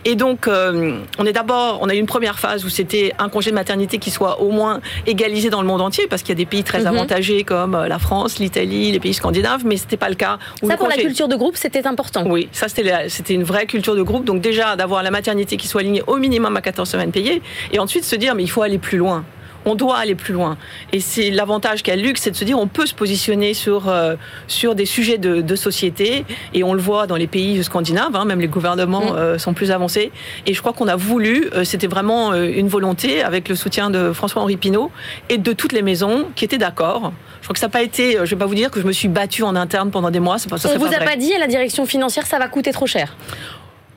Et 0.05 0.15
donc, 0.15 0.47
euh, 0.47 0.99
on 1.17 1.25
est 1.25 1.33
d'abord, 1.33 1.79
on 1.81 1.89
a 1.89 1.95
eu 1.95 1.97
une 1.97 2.05
première 2.05 2.39
phase 2.39 2.65
où 2.65 2.69
c'était 2.69 3.13
un 3.19 3.29
congé 3.29 3.51
de 3.51 3.55
maternité 3.55 3.97
qui 3.97 4.11
soit 4.11 4.41
au 4.41 4.51
moins 4.51 4.81
égalisé 5.05 5.49
dans 5.49 5.61
le 5.61 5.67
monde 5.67 5.81
entier, 5.81 6.07
parce 6.07 6.21
qu'il 6.21 6.29
y 6.29 6.37
a 6.37 6.41
des 6.43 6.45
pays 6.45 6.63
très 6.63 6.81
mhm. 6.81 6.87
avantagés 6.87 7.43
comme 7.43 7.75
euh, 7.75 7.87
la 7.87 7.99
France, 7.99 8.39
l'Italie, 8.39 8.91
les 8.91 8.99
pays 8.99 9.13
scandinaves, 9.13 9.65
mais 9.65 9.77
c'était 9.77 9.97
pas 9.97 10.09
le 10.09 10.15
cas. 10.15 10.39
ça, 10.63 10.77
pour 10.77 10.87
la 10.87 10.97
culture 10.97 11.27
de 11.27 11.35
groupe, 11.35 11.55
c'était 11.57 11.85
important. 11.85 12.23
Oui, 12.27 12.49
ça, 12.51 12.67
c'était 12.67 13.33
une 13.33 13.43
vraie 13.43 13.65
culture 13.65 13.95
de 13.95 14.01
groupe. 14.01 14.25
Donc 14.25 14.41
déjà, 14.41 14.75
d'avoir 14.75 15.03
la 15.03 15.11
maternité 15.11 15.57
qui 15.57 15.67
soit 15.67 15.81
alignée 15.81 16.03
au 16.07 16.17
minimum 16.17 16.55
à 16.55 16.61
14 16.61 16.89
semaines 16.89 17.11
payées, 17.11 17.41
et 17.71 17.79
ensuite 17.79 18.03
se 18.03 18.15
dire, 18.15 18.35
mais 18.35 18.43
il 18.43 18.49
faut 18.49 18.61
aller 18.61 18.77
plus 18.77 18.97
loin 18.97 19.23
on 19.65 19.75
doit 19.75 19.97
aller 19.97 20.15
plus 20.15 20.33
loin. 20.33 20.57
Et 20.91 20.99
c'est 20.99 21.29
l'avantage 21.29 21.83
qu'a 21.83 21.95
Luxe, 21.95 22.21
c'est 22.21 22.31
de 22.31 22.35
se 22.35 22.43
dire 22.43 22.59
on 22.59 22.67
peut 22.67 22.85
se 22.85 22.93
positionner 22.93 23.53
sur, 23.53 23.89
euh, 23.89 24.15
sur 24.47 24.75
des 24.75 24.85
sujets 24.85 25.17
de, 25.17 25.41
de, 25.41 25.55
société. 25.55 26.25
Et 26.53 26.63
on 26.63 26.73
le 26.73 26.81
voit 26.81 27.07
dans 27.07 27.15
les 27.15 27.27
pays 27.27 27.63
scandinaves, 27.63 28.15
hein, 28.15 28.25
même 28.25 28.39
les 28.39 28.47
gouvernements 28.47 29.13
mm. 29.13 29.17
euh, 29.17 29.37
sont 29.37 29.53
plus 29.53 29.71
avancés. 29.71 30.11
Et 30.45 30.53
je 30.53 30.59
crois 30.59 30.73
qu'on 30.73 30.87
a 30.87 30.95
voulu, 30.95 31.49
euh, 31.53 31.63
c'était 31.63 31.87
vraiment 31.87 32.33
une 32.33 32.67
volonté 32.67 33.21
avec 33.21 33.49
le 33.49 33.55
soutien 33.55 33.89
de 33.89 34.11
François-Henri 34.13 34.57
Pinault 34.57 34.91
et 35.29 35.37
de 35.37 35.53
toutes 35.53 35.73
les 35.73 35.81
maisons 35.81 36.27
qui 36.35 36.45
étaient 36.45 36.57
d'accord. 36.57 37.13
Je 37.41 37.47
crois 37.47 37.53
que 37.53 37.59
ça 37.59 37.67
n'a 37.67 37.71
pas 37.71 37.81
été, 37.81 38.17
je 38.23 38.29
vais 38.29 38.35
pas 38.35 38.45
vous 38.45 38.55
dire 38.55 38.69
que 38.71 38.79
je 38.79 38.85
me 38.85 38.91
suis 38.91 39.07
battue 39.07 39.43
en 39.43 39.55
interne 39.55 39.91
pendant 39.91 40.11
des 40.11 40.19
mois. 40.19 40.37
Pas, 40.49 40.57
ça 40.57 40.69
on 40.73 40.77
vous 40.77 40.93
a 40.93 40.99
pas 40.99 41.15
dit 41.15 41.33
à 41.33 41.39
la 41.39 41.47
direction 41.47 41.85
financière 41.85 42.25
ça 42.25 42.39
va 42.39 42.47
coûter 42.47 42.71
trop 42.71 42.87
cher? 42.87 43.15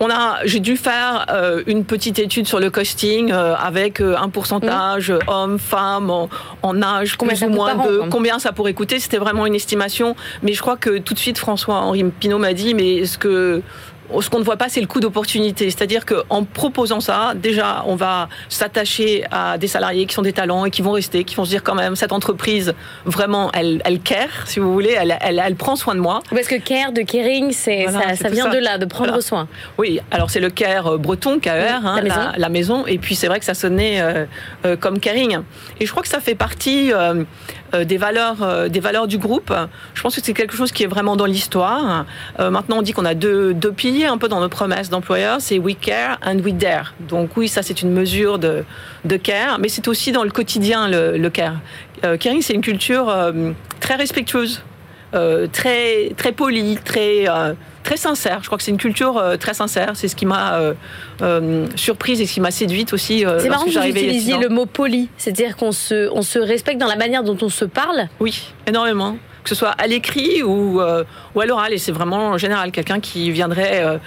On 0.00 0.11
a, 0.11 0.44
j'ai 0.44 0.61
dû 0.61 0.76
faire 0.76 1.26
euh, 1.31 1.62
une 1.67 1.85
petite 1.85 2.19
étude 2.19 2.46
sur 2.46 2.58
le 2.58 2.70
costing 2.70 3.31
euh, 3.32 3.55
avec 3.55 4.00
euh, 4.00 4.17
un 4.17 4.29
pourcentage 4.29 5.11
mmh. 5.11 5.19
hommes, 5.29 5.58
femmes, 5.58 6.11
en, 6.62 6.82
âge 6.82 7.17
combien 7.17 7.37
plus 7.37 7.46
ou 7.46 7.50
moins 7.50 7.75
de 7.76 8.02
combien 8.11 8.38
ça 8.38 8.52
pourrait 8.52 8.75
coûter. 8.75 8.99
C'était 8.99 9.19
vraiment 9.19 9.46
une 9.46 9.55
estimation, 9.55 10.17
mais 10.43 10.52
je 10.52 10.61
crois 10.61 10.76
que 10.76 10.99
tout 10.99 11.14
de 11.14 11.19
suite 11.19 11.38
François 11.38 11.76
Henri 11.76 12.05
Pinault 12.05 12.38
m'a 12.38 12.55
dit 12.55 12.75
mais 12.75 12.96
est-ce 12.96 13.19
que 13.19 13.62
ce 14.21 14.31
qu'on 14.31 14.39
ne 14.39 14.45
voit 14.45 14.57
pas, 14.57 14.69
c'est 14.69 14.81
le 14.81 14.87
coût 14.87 15.01
d'opportunité. 15.01 15.71
C'est-à-dire 15.71 16.05
qu'en 16.07 16.45
proposant 16.45 17.01
ça, 17.01 17.33
déjà, 17.35 17.83
on 17.87 17.97
va 17.97 18.29
s'attacher 18.49 19.25
à 19.31 19.59
des 19.59 19.69
salariés 19.69 20.07
qui 20.07 20.15
sont 20.15 20.23
des 20.23 20.33
talents 20.33 20.65
et 20.65 20.71
qui 20.71 20.83
vont 20.83 20.93
rester, 20.93 21.25
qui 21.25 21.35
vont 21.35 21.45
se 21.45 21.51
dire 21.51 21.63
quand 21.63 21.75
même, 21.75 21.97
cette 21.97 22.13
entreprise, 22.13 22.75
vraiment, 23.05 23.51
elle, 23.53 23.83
elle 23.85 24.01
care, 24.01 24.47
si 24.47 24.61
vous 24.61 24.73
voulez, 24.73 24.97
elle, 24.99 25.17
elle, 25.21 25.43
elle 25.45 25.57
prend 25.57 25.77
soin 25.77 25.95
de 25.95 26.01
moi. 26.01 26.23
Parce 26.31 26.49
que 26.49 26.57
care 26.57 26.93
de 26.93 27.03
caring, 27.03 27.53
c'est 27.53 27.87
ça, 28.17 28.29
vient 28.29 28.49
de 28.49 28.59
là, 28.59 28.79
de 28.79 28.85
prendre 28.85 29.21
soin. 29.21 29.49
Oui, 29.79 30.01
alors 30.11 30.31
c'est 30.31 30.41
le 30.41 30.51
care 30.51 30.87
euh, 30.87 30.99
breton, 30.99 31.39
KER, 31.39 31.81
hein, 31.85 32.01
la, 32.37 32.49
maison. 32.49 32.87
Et 32.87 32.99
puis 32.99 33.15
c'est 33.15 33.27
vrai 33.27 33.39
que 33.39 33.44
ça 33.44 33.55
sonnait 33.55 34.01
euh, 34.01 34.25
euh, 34.65 34.77
comme 34.77 35.01
caring. 35.01 35.39
Et 35.81 35.87
je 35.87 35.91
crois 35.91 36.03
que 36.03 36.09
ça 36.09 36.21
fait 36.21 36.35
partie 36.35 36.93
des 37.75 37.97
valeurs, 37.97 38.69
des 38.69 38.81
valeurs 38.81 39.07
du 39.07 39.19
groupe. 39.19 39.53
Je 39.95 40.03
pense 40.03 40.15
que 40.15 40.21
c'est 40.23 40.35
quelque 40.35 40.57
chose 40.57 40.73
qui 40.73 40.83
est 40.85 40.87
vraiment 40.87 41.17
dans 41.17 41.27
l'histoire. 41.27 42.07
maintenant, 42.39 42.79
on 42.79 42.83
dit 42.83 42.93
qu'on 42.93 43.05
a 43.05 43.15
deux, 43.15 43.55
deux 43.55 43.73
piliers 43.73 44.07
un 44.07 44.19
peu 44.19 44.29
dans 44.29 44.41
nos 44.41 44.49
promesses 44.49 44.91
d'employeurs, 44.91 45.39
c'est 45.41 45.59
we 45.59 45.77
care 45.81 46.19
and 46.25 46.39
we 46.45 46.55
dare. 46.55 46.95
Donc 47.01 47.37
oui, 47.37 47.49
ça 47.49 47.63
c'est 47.63 47.83
une 47.83 47.91
mesure 47.91 48.39
de, 48.39 48.65
de 49.05 49.17
care, 49.17 49.59
mais 49.59 49.69
c'est 49.69 49.89
aussi 49.89 50.13
dans 50.13 50.25
le 50.25 50.31
quotidien 50.31 50.89
le, 50.89 51.29
care. 51.29 51.57
Euh, 52.05 52.17
caring, 52.17 52.43
c'est 52.43 52.55
une 52.55 52.61
culture 52.61 53.09
euh, 53.09 53.53
très 53.81 53.95
respectueuse, 53.95 54.63
euh, 55.15 55.47
très 55.47 56.13
très 56.17 56.33
polie, 56.33 56.79
très 56.85 57.29
euh, 57.29 57.55
très 57.84 57.96
sincère. 57.96 58.41
Je 58.43 58.46
crois 58.46 58.58
que 58.58 58.64
c'est 58.64 58.72
une 58.72 58.79
culture 58.79 59.22
très 59.38 59.55
sincère. 59.55 59.93
C'est 59.94 60.08
ce 60.08 60.17
qui 60.17 60.26
m'a 60.26 60.58
surprise 61.76 62.20
et 62.20 62.26
ce 62.26 62.34
qui 62.34 62.41
m'a 62.41 62.50
séduite 62.50 62.93
aussi. 62.93 63.24
c'est 63.38 63.48
marrant 63.48 63.64
que 63.64 63.70
vous 63.70 63.86
utilisiez 63.86 64.38
le 64.38 64.48
mot 64.48 64.67
poli, 64.67 65.08
c'est-à-dire 65.17 65.56
qu'on 65.56 65.72
se 65.72 66.10
on 66.12 66.22
se 66.22 66.38
respecte 66.38 66.81
dans 66.81 66.88
la 66.88 66.96
manière 66.96 67.22
dont 67.22 67.38
on 67.41 67.48
se 67.48 67.64
parle. 67.64 68.08
Oui, 68.19 68.53
énormément 68.67 69.17
que 69.44 69.50
ce 69.50 69.55
soit 69.55 69.70
à 69.70 69.86
l'écrit 69.86 70.43
ou, 70.43 70.81
euh, 70.81 71.05
ou 71.34 71.41
à 71.41 71.46
l'oral. 71.46 71.72
Et 71.72 71.79
c'est 71.79 71.93
vraiment 71.93 72.31
en 72.31 72.38
général 72.38 72.72
quelqu'un 72.72 72.98
qui 72.98 73.31
viendrait 73.31 73.84
euh, 73.84 73.98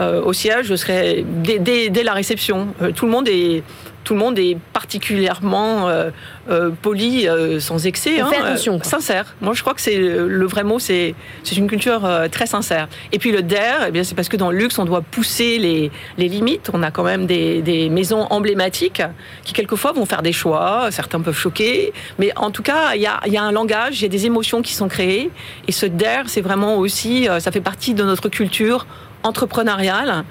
euh, 0.00 0.22
au 0.22 0.32
siège, 0.32 0.66
je 0.66 0.74
serais 0.74 1.24
dès, 1.24 1.58
dès, 1.58 1.90
dès 1.90 2.02
la 2.02 2.14
réception. 2.14 2.68
tout 2.94 3.04
le 3.04 3.12
monde 3.12 3.28
est 3.28 3.62
tout 4.06 4.14
le 4.14 4.20
monde 4.20 4.38
est 4.38 4.56
particulièrement 4.72 5.88
euh, 5.88 6.10
euh, 6.48 6.70
poli, 6.80 7.28
euh, 7.28 7.58
sans 7.58 7.86
excès, 7.86 8.20
hein, 8.20 8.30
attention, 8.38 8.80
sincère. 8.80 9.34
Moi, 9.40 9.52
je 9.52 9.62
crois 9.62 9.74
que 9.74 9.80
c'est 9.80 9.98
le 9.98 10.46
vrai 10.46 10.62
mot, 10.62 10.78
c'est 10.78 11.16
c'est 11.42 11.56
une 11.56 11.66
culture 11.66 12.08
très 12.30 12.46
sincère. 12.46 12.88
Et 13.10 13.18
puis 13.18 13.32
le 13.32 13.42
dare, 13.42 13.86
eh 13.88 13.90
bien 13.90 14.04
c'est 14.04 14.14
parce 14.14 14.28
que 14.28 14.36
dans 14.36 14.52
le 14.52 14.58
luxe, 14.58 14.78
on 14.78 14.84
doit 14.84 15.00
pousser 15.00 15.58
les, 15.58 15.90
les 16.18 16.28
limites. 16.28 16.70
On 16.72 16.84
a 16.84 16.92
quand 16.92 17.02
même 17.02 17.26
des, 17.26 17.62
des, 17.62 17.90
maisons 17.90 18.28
emblématiques 18.30 19.02
qui 19.42 19.52
quelquefois 19.52 19.90
vont 19.90 20.06
faire 20.06 20.22
des 20.22 20.32
choix. 20.32 20.88
Certains 20.92 21.20
peuvent 21.20 21.36
choquer, 21.36 21.92
mais 22.20 22.30
en 22.36 22.52
tout 22.52 22.62
cas, 22.62 22.94
il 22.94 23.02
y 23.02 23.06
a, 23.08 23.20
y 23.26 23.36
a 23.36 23.42
un 23.42 23.52
langage, 23.52 24.00
il 24.00 24.02
y 24.02 24.06
a 24.06 24.08
des 24.08 24.26
émotions 24.26 24.62
qui 24.62 24.74
sont 24.74 24.86
créées. 24.86 25.30
Et 25.66 25.72
ce 25.72 25.86
dare, 25.86 26.28
c'est 26.28 26.42
vraiment 26.42 26.76
aussi, 26.76 27.26
ça 27.40 27.50
fait 27.50 27.60
partie 27.60 27.92
de 27.92 28.04
notre 28.04 28.28
culture 28.28 28.86
entrepreneuriale 29.26 30.24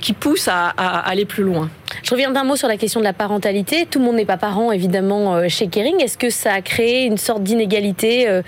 qui 0.00 0.12
pousse 0.12 0.48
à, 0.48 0.68
aller 0.68 1.24
plus 1.24 1.44
loin. 1.44 1.70
Je 2.02 2.10
reviens 2.10 2.30
d'un 2.30 2.44
mot 2.44 2.56
sur 2.56 2.68
la 2.68 2.76
question 2.76 3.00
de 3.00 3.04
la 3.04 3.12
parentalité. 3.12 3.86
Tout 3.86 3.98
le 3.98 4.04
monde 4.04 4.16
n'est 4.16 4.24
pas 4.24 4.36
parent, 4.36 4.72
évidemment, 4.72 5.48
chez 5.48 5.68
Kering. 5.68 6.00
Est-ce 6.00 6.18
que 6.18 6.30
ça 6.30 6.52
a 6.52 6.62
créé 6.62 7.04
une 7.04 7.18
sorte 7.18 7.42
d'inégalité 7.42 8.40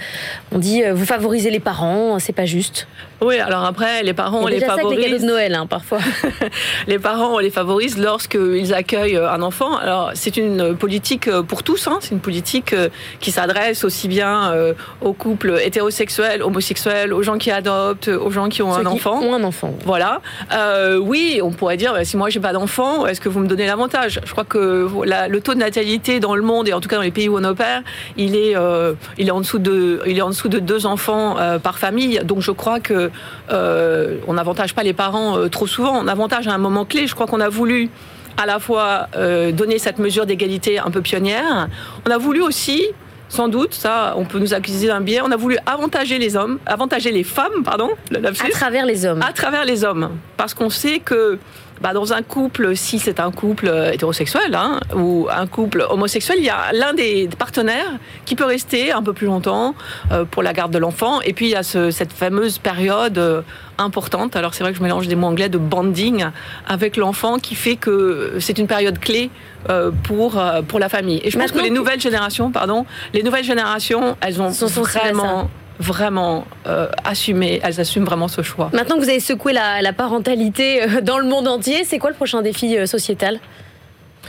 On 0.52 0.58
dit, 0.58 0.82
vous 0.92 1.06
favorisez 1.06 1.50
les 1.50 1.60
parents, 1.60 2.18
c'est 2.18 2.32
pas 2.32 2.46
juste? 2.46 2.86
Oui, 3.22 3.38
alors 3.38 3.64
après, 3.64 4.02
les 4.02 4.14
parents, 4.14 4.40
on 4.42 4.46
les 4.46 4.60
favorise. 4.60 4.98
les 4.98 5.04
cadeaux 5.04 5.18
de 5.18 5.26
Noël, 5.26 5.54
hein, 5.54 5.66
parfois. 5.66 5.98
les 6.86 6.98
parents, 6.98 7.34
on 7.34 7.38
les 7.38 7.50
favorise 7.50 7.98
lorsqu'ils 7.98 8.74
accueillent 8.74 9.16
un 9.16 9.42
enfant. 9.42 9.76
Alors, 9.76 10.10
c'est 10.14 10.36
une 10.36 10.76
politique 10.76 11.30
pour 11.42 11.62
tous. 11.62 11.86
Hein. 11.88 11.98
C'est 12.00 12.12
une 12.12 12.20
politique 12.20 12.74
qui 13.20 13.30
s'adresse 13.30 13.84
aussi 13.84 14.08
bien 14.08 14.52
aux 15.00 15.12
couples 15.12 15.58
hétérosexuels, 15.62 16.42
homosexuels, 16.42 17.12
aux 17.12 17.22
gens 17.22 17.38
qui 17.38 17.50
adoptent, 17.50 18.08
aux 18.08 18.30
gens 18.30 18.48
qui 18.48 18.62
ont 18.62 18.74
un 18.74 18.86
enfant. 18.86 19.20
Ont 19.22 19.34
un 19.34 19.44
enfant. 19.44 19.74
Voilà. 19.84 20.20
Euh, 20.52 20.96
oui, 20.96 21.40
on 21.42 21.50
pourrait 21.50 21.76
dire, 21.76 21.92
bah, 21.92 22.04
si 22.04 22.16
moi 22.16 22.30
j'ai 22.30 22.40
pas 22.40 22.52
d'enfant, 22.52 23.06
est-ce 23.06 23.20
que 23.20 23.28
vous 23.28 23.40
me 23.40 23.46
donnez 23.46 23.66
l'avantage? 23.66 24.20
Je 24.24 24.32
crois 24.32 24.44
que 24.44 24.88
le 25.28 25.40
taux 25.40 25.54
de 25.54 25.58
natalité 25.58 26.20
dans 26.20 26.34
le 26.34 26.42
monde 26.42 26.68
et 26.68 26.72
en 26.72 26.80
tout 26.80 26.88
cas 26.88 26.96
dans 26.96 27.02
les 27.02 27.10
pays 27.10 27.28
où 27.28 27.38
on 27.38 27.44
opère, 27.44 27.82
il 28.16 28.36
est, 28.36 28.56
euh, 28.56 28.94
il 29.18 29.28
est 29.28 29.32
en 29.32 29.40
dessous 29.40 29.58
de, 29.58 30.00
il 30.06 30.18
est 30.18 30.22
en 30.22 30.30
dessous 30.30 30.48
de 30.48 30.58
deux 30.58 30.86
enfants 30.86 31.38
euh, 31.38 31.58
par 31.58 31.78
famille. 31.78 32.20
Donc 32.24 32.40
je 32.40 32.50
crois 32.50 32.80
que 32.80 33.10
on 33.50 34.34
n'avantage 34.34 34.74
pas 34.74 34.82
les 34.82 34.92
parents 34.92 35.48
trop 35.48 35.66
souvent. 35.66 35.98
On 35.98 36.08
avantage 36.08 36.48
à 36.48 36.52
un 36.52 36.58
moment 36.58 36.84
clé. 36.84 37.06
Je 37.06 37.14
crois 37.14 37.26
qu'on 37.26 37.40
a 37.40 37.48
voulu 37.48 37.90
à 38.36 38.46
la 38.46 38.58
fois 38.58 39.08
donner 39.52 39.78
cette 39.78 39.98
mesure 39.98 40.26
d'égalité 40.26 40.78
un 40.78 40.90
peu 40.90 41.00
pionnière. 41.02 41.68
On 42.06 42.10
a 42.10 42.18
voulu 42.18 42.42
aussi 42.42 42.86
sans 43.32 43.48
doute, 43.48 43.72
ça, 43.72 44.12
on 44.18 44.26
peut 44.26 44.38
nous 44.38 44.52
accuser 44.52 44.88
d'un 44.88 45.00
biais. 45.00 45.22
On 45.24 45.30
a 45.30 45.36
voulu 45.36 45.56
avantager 45.64 46.18
les 46.18 46.36
hommes, 46.36 46.58
avantager 46.66 47.10
les 47.12 47.24
femmes, 47.24 47.62
pardon, 47.64 47.88
à 48.14 48.50
travers 48.50 48.84
les 48.84 49.06
hommes. 49.06 49.22
À 49.22 49.32
travers 49.32 49.64
les 49.64 49.84
hommes, 49.84 50.10
parce 50.36 50.52
qu'on 50.52 50.68
sait 50.68 50.98
que 50.98 51.38
bah, 51.80 51.92
dans 51.92 52.12
un 52.12 52.22
couple, 52.22 52.76
si 52.76 52.98
c'est 52.98 53.18
un 53.18 53.30
couple 53.30 53.72
hétérosexuel 53.92 54.54
hein, 54.54 54.80
ou 54.94 55.28
un 55.30 55.46
couple 55.46 55.84
homosexuel, 55.88 56.38
il 56.38 56.44
y 56.44 56.50
a 56.50 56.72
l'un 56.72 56.94
des 56.94 57.28
partenaires 57.38 57.98
qui 58.24 58.36
peut 58.36 58.44
rester 58.44 58.92
un 58.92 59.02
peu 59.02 59.12
plus 59.12 59.26
longtemps 59.26 59.74
euh, 60.10 60.24
pour 60.24 60.42
la 60.42 60.52
garde 60.52 60.72
de 60.72 60.78
l'enfant. 60.78 61.20
Et 61.22 61.32
puis 61.32 61.46
il 61.46 61.50
y 61.50 61.56
a 61.56 61.62
cette 61.62 62.12
fameuse 62.12 62.58
période 62.58 63.18
euh, 63.18 63.42
importante. 63.78 64.36
Alors 64.36 64.54
c'est 64.54 64.62
vrai 64.62 64.72
que 64.72 64.78
je 64.78 64.82
mélange 64.82 65.08
des 65.08 65.16
mots 65.16 65.26
anglais 65.26 65.48
de 65.48 65.58
banding 65.58 66.26
avec 66.68 66.96
l'enfant 66.96 67.38
qui 67.38 67.54
fait 67.54 67.76
que 67.76 68.36
c'est 68.38 68.58
une 68.58 68.66
période 68.66 68.98
clé 68.98 69.30
euh, 69.68 69.90
pour 70.04 70.42
pour 70.68 70.78
la 70.78 70.88
famille. 70.88 71.20
Et 71.24 71.30
je 71.30 71.38
pense 71.38 71.52
que 71.52 71.60
les 71.60 71.70
nouvelles 71.70 72.00
générations, 72.00 72.50
pardon, 72.50 72.86
les 73.12 73.22
nouvelles 73.22 73.44
générations, 73.44 74.16
elles 74.20 74.40
ont 74.40 74.50
vraiment 74.50 75.50
vraiment 75.78 76.44
euh, 76.66 76.88
assumer, 77.04 77.60
elles 77.62 77.80
assument 77.80 78.04
vraiment 78.04 78.28
ce 78.28 78.42
choix. 78.42 78.70
Maintenant 78.72 78.96
que 78.96 79.02
vous 79.02 79.08
avez 79.08 79.20
secoué 79.20 79.52
la, 79.52 79.92
parentalité 79.92 80.82
euh, 80.82 81.00
dans 81.00 81.18
le 81.18 81.26
monde 81.26 81.48
entier, 81.48 81.84
c'est 81.84 81.98
quoi 81.98 82.10
le 82.10 82.16
prochain 82.16 82.42
défi 82.42 82.76
euh, 82.76 82.86
sociétal? 82.86 83.40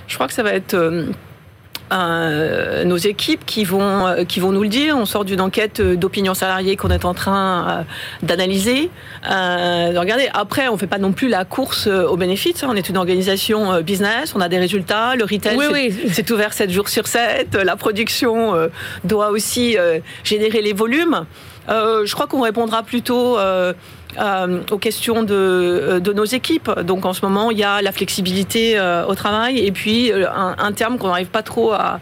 Je 0.08 0.16
crois 0.16 0.28
que 0.28 0.34
ça 0.34 0.44
va 0.44 0.54
être 0.54 0.76
nos 1.92 2.98
équipes 2.98 3.46
qui 3.46 3.64
vont, 3.64 4.08
euh, 4.08 4.24
qui 4.24 4.40
vont 4.40 4.52
nous 4.52 4.64
le 4.64 4.70
dire. 4.70 4.98
On 4.98 5.06
sort 5.06 5.26
d'une 5.26 5.42
enquête 5.42 5.82
d'opinion 5.82 6.34
salariée 6.34 6.76
qu'on 6.76 6.90
est 6.90 7.06
en 7.06 7.14
train 7.14 7.68
euh, 7.68 7.84
d'analyser. 8.26 8.90
Euh, 9.30 9.94
regardez, 9.96 10.30
après, 10.34 10.68
on 10.68 10.74
ne 10.74 10.78
fait 10.78 10.88
pas 10.88 10.98
non 10.98 11.12
plus 11.12 11.28
la 11.28 11.46
course 11.46 11.88
aux 11.88 12.18
bénéfices. 12.18 12.64
On 12.64 12.76
est 12.76 12.90
une 12.90 12.98
organisation 12.98 13.82
business, 13.82 14.34
on 14.36 14.42
a 14.42 14.50
des 14.50 14.60
résultats. 14.60 15.16
Le 15.16 15.24
retail, 15.24 15.58
c'est 16.12 16.30
ouvert 16.32 16.54
7 16.54 16.70
jours 16.70 16.90
sur 16.90 17.08
7. 17.08 17.56
La 17.56 17.76
production 17.76 18.70
doit 19.04 19.30
aussi 19.30 19.78
générer 20.24 20.62
les 20.62 20.74
volumes. 20.74 21.26
je 21.68 22.14
crois 22.14 22.28
qu'on 22.28 22.42
répondra 22.42 22.84
plutôt 22.84 23.38
euh, 23.38 23.74
aux 24.72 24.78
questions 24.78 25.24
de, 25.24 25.34
euh, 25.34 26.00
de, 26.00 26.14
nos 26.14 26.26
équipes. 26.26 26.72
Donc 26.82 27.06
en 27.06 27.14
ce 27.14 27.26
moment, 27.26 27.52
il 27.52 27.58
y 27.58 27.64
a 27.64 27.82
la 27.82 27.92
flexibilité 27.92 28.78
euh, 28.78 29.06
au 29.06 29.16
travail 29.16 29.60
et 29.60 29.72
puis 29.72 30.12
un, 30.12 30.56
un 30.58 30.72
terme 30.72 30.98
qu'on 30.98 31.08
n'arrive 31.08 31.28
pas 31.28 31.44
trop 31.44 31.74
à, 31.74 32.00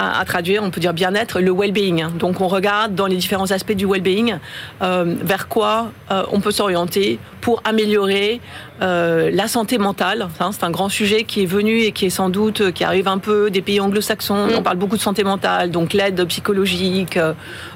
à, 0.00 0.24
traduire, 0.24 0.62
on 0.62 0.70
peut 0.70 0.80
dire 0.80 0.94
bien-être, 0.94 1.40
le 1.40 1.52
well-being. 1.52 2.16
Donc 2.16 2.40
on 2.40 2.48
regarde 2.48 2.94
dans 2.94 3.06
les 3.06 3.16
différents 3.16 3.50
aspects 3.50 3.72
du 3.72 3.86
well-being 3.86 4.38
euh, 4.82 5.14
vers 5.22 5.48
quoi 5.48 5.92
euh, 6.10 6.22
on 6.32 6.40
peut 6.40 6.50
s'orienter 6.50 7.18
pour 7.40 7.62
améliorer 7.64 8.40
euh, 8.82 9.30
la 9.32 9.48
santé 9.48 9.78
mentale. 9.78 10.28
Hein, 10.40 10.50
c'est 10.52 10.64
un 10.64 10.70
grand 10.70 10.88
sujet 10.88 11.24
qui 11.24 11.42
est 11.42 11.46
venu 11.46 11.80
et 11.80 11.92
qui 11.92 12.06
est 12.06 12.10
sans 12.10 12.28
doute, 12.30 12.72
qui 12.72 12.84
arrive 12.84 13.08
un 13.08 13.18
peu 13.18 13.50
des 13.50 13.62
pays 13.62 13.80
anglo-saxons. 13.80 14.46
Mm. 14.46 14.54
On 14.58 14.62
parle 14.62 14.78
beaucoup 14.78 14.96
de 14.96 15.02
santé 15.02 15.24
mentale, 15.24 15.70
donc 15.70 15.92
l'aide 15.92 16.24
psychologique, 16.26 17.18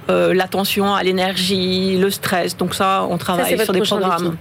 l'attention 0.08 0.94
à 0.94 1.02
l'énergie, 1.02 1.96
le 1.98 2.10
stress. 2.10 2.56
Donc 2.56 2.74
ça, 2.74 3.06
on 3.08 3.18
travaille 3.18 3.58
sur 3.58 3.72
des 3.74 3.82
programmes. 3.82 4.36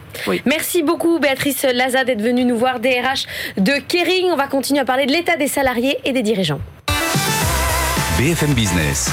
Merci 0.46 0.84
beaucoup 0.84 1.20
Béatrice 1.20 1.63
Laza 1.74 2.04
d'être 2.04 2.22
venue 2.22 2.46
nous 2.46 2.58
voir, 2.58 2.80
DRH 2.80 3.25
de 3.58 3.74
Kering. 3.88 4.25
On 4.32 4.36
va 4.36 4.48
continuer 4.48 4.80
à 4.80 4.86
parler 4.86 5.06
de 5.06 5.12
l'état 5.12 5.36
des 5.36 5.48
salariés 5.48 5.98
et 6.06 6.12
des 6.12 6.22
dirigeants. 6.22 6.62
BFM 8.18 8.54
Business. 8.54 9.10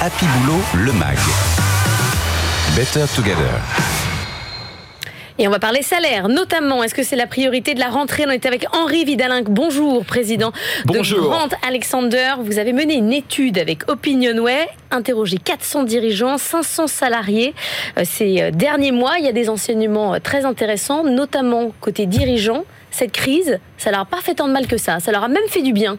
Happy 0.00 0.26
Boulot, 0.26 0.60
le 0.74 0.92
MAG. 0.92 1.18
Better 2.76 3.04
Together. 3.14 4.01
Et 5.38 5.48
on 5.48 5.50
va 5.50 5.58
parler 5.58 5.82
salaire, 5.82 6.28
notamment. 6.28 6.82
Est-ce 6.82 6.94
que 6.94 7.02
c'est 7.02 7.16
la 7.16 7.26
priorité 7.26 7.74
de 7.74 7.80
la 7.80 7.88
rentrée? 7.88 8.24
On 8.26 8.30
est 8.30 8.44
avec 8.44 8.66
Henri 8.74 9.04
Vidalin. 9.04 9.42
Bonjour, 9.42 10.04
président 10.04 10.52
Bonjour. 10.84 11.18
de 11.18 11.24
Grant 11.24 11.48
Alexander. 11.66 12.34
Vous 12.40 12.58
avez 12.58 12.72
mené 12.72 12.94
une 12.94 13.12
étude 13.12 13.58
avec 13.58 13.90
Opinionway, 13.90 14.68
interrogé 14.90 15.38
400 15.38 15.84
dirigeants, 15.84 16.36
500 16.36 16.86
salariés. 16.86 17.54
Euh, 17.98 18.02
ces 18.04 18.42
euh, 18.42 18.50
derniers 18.50 18.92
mois, 18.92 19.14
il 19.18 19.24
y 19.24 19.28
a 19.28 19.32
des 19.32 19.48
enseignements 19.48 20.14
euh, 20.14 20.18
très 20.18 20.44
intéressants, 20.44 21.02
notamment 21.04 21.72
côté 21.80 22.06
dirigeants 22.06 22.64
cette 22.92 23.12
crise, 23.12 23.58
ça 23.78 23.90
leur 23.90 24.00
a 24.00 24.04
pas 24.04 24.20
fait 24.20 24.34
tant 24.34 24.46
de 24.46 24.52
mal 24.52 24.66
que 24.66 24.76
ça. 24.76 25.00
Ça 25.00 25.12
leur 25.12 25.24
a 25.24 25.28
même 25.28 25.48
fait 25.48 25.62
du 25.62 25.72
bien. 25.72 25.96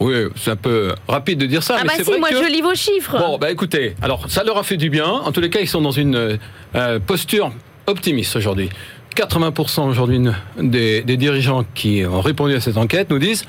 Oui, 0.00 0.14
c'est 0.36 0.52
un 0.52 0.56
peu 0.56 0.94
rapide 1.08 1.38
de 1.38 1.46
dire 1.46 1.62
ça. 1.62 1.78
Ah 1.80 1.84
bah 1.84 1.92
si, 2.02 2.18
moi 2.18 2.28
je 2.30 2.50
lis 2.50 2.62
vos 2.62 2.74
chiffres. 2.74 3.18
Bon, 3.18 3.38
bah 3.38 3.50
écoutez, 3.50 3.96
alors 4.00 4.30
ça 4.30 4.44
leur 4.44 4.56
a 4.56 4.62
fait 4.62 4.76
du 4.76 4.88
bien. 4.88 5.08
En 5.08 5.32
tous 5.32 5.40
les 5.40 5.50
cas, 5.50 5.60
ils 5.60 5.68
sont 5.68 5.80
dans 5.80 5.90
une 5.90 6.38
euh, 6.76 6.98
posture 7.00 7.50
optimiste 7.88 8.36
aujourd'hui. 8.36 8.70
80% 9.16 9.88
aujourd'hui 9.88 10.20
des, 10.58 11.02
dirigeants 11.02 11.64
qui 11.74 12.04
ont 12.06 12.20
répondu 12.20 12.54
à 12.54 12.60
cette 12.60 12.76
enquête 12.76 13.10
nous 13.10 13.18
disent 13.18 13.44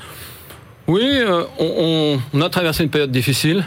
oui, 0.88 1.02
euh, 1.04 1.44
on, 1.58 2.18
on, 2.32 2.40
a 2.40 2.48
traversé 2.48 2.82
une 2.82 2.90
période 2.90 3.12
difficile, 3.12 3.64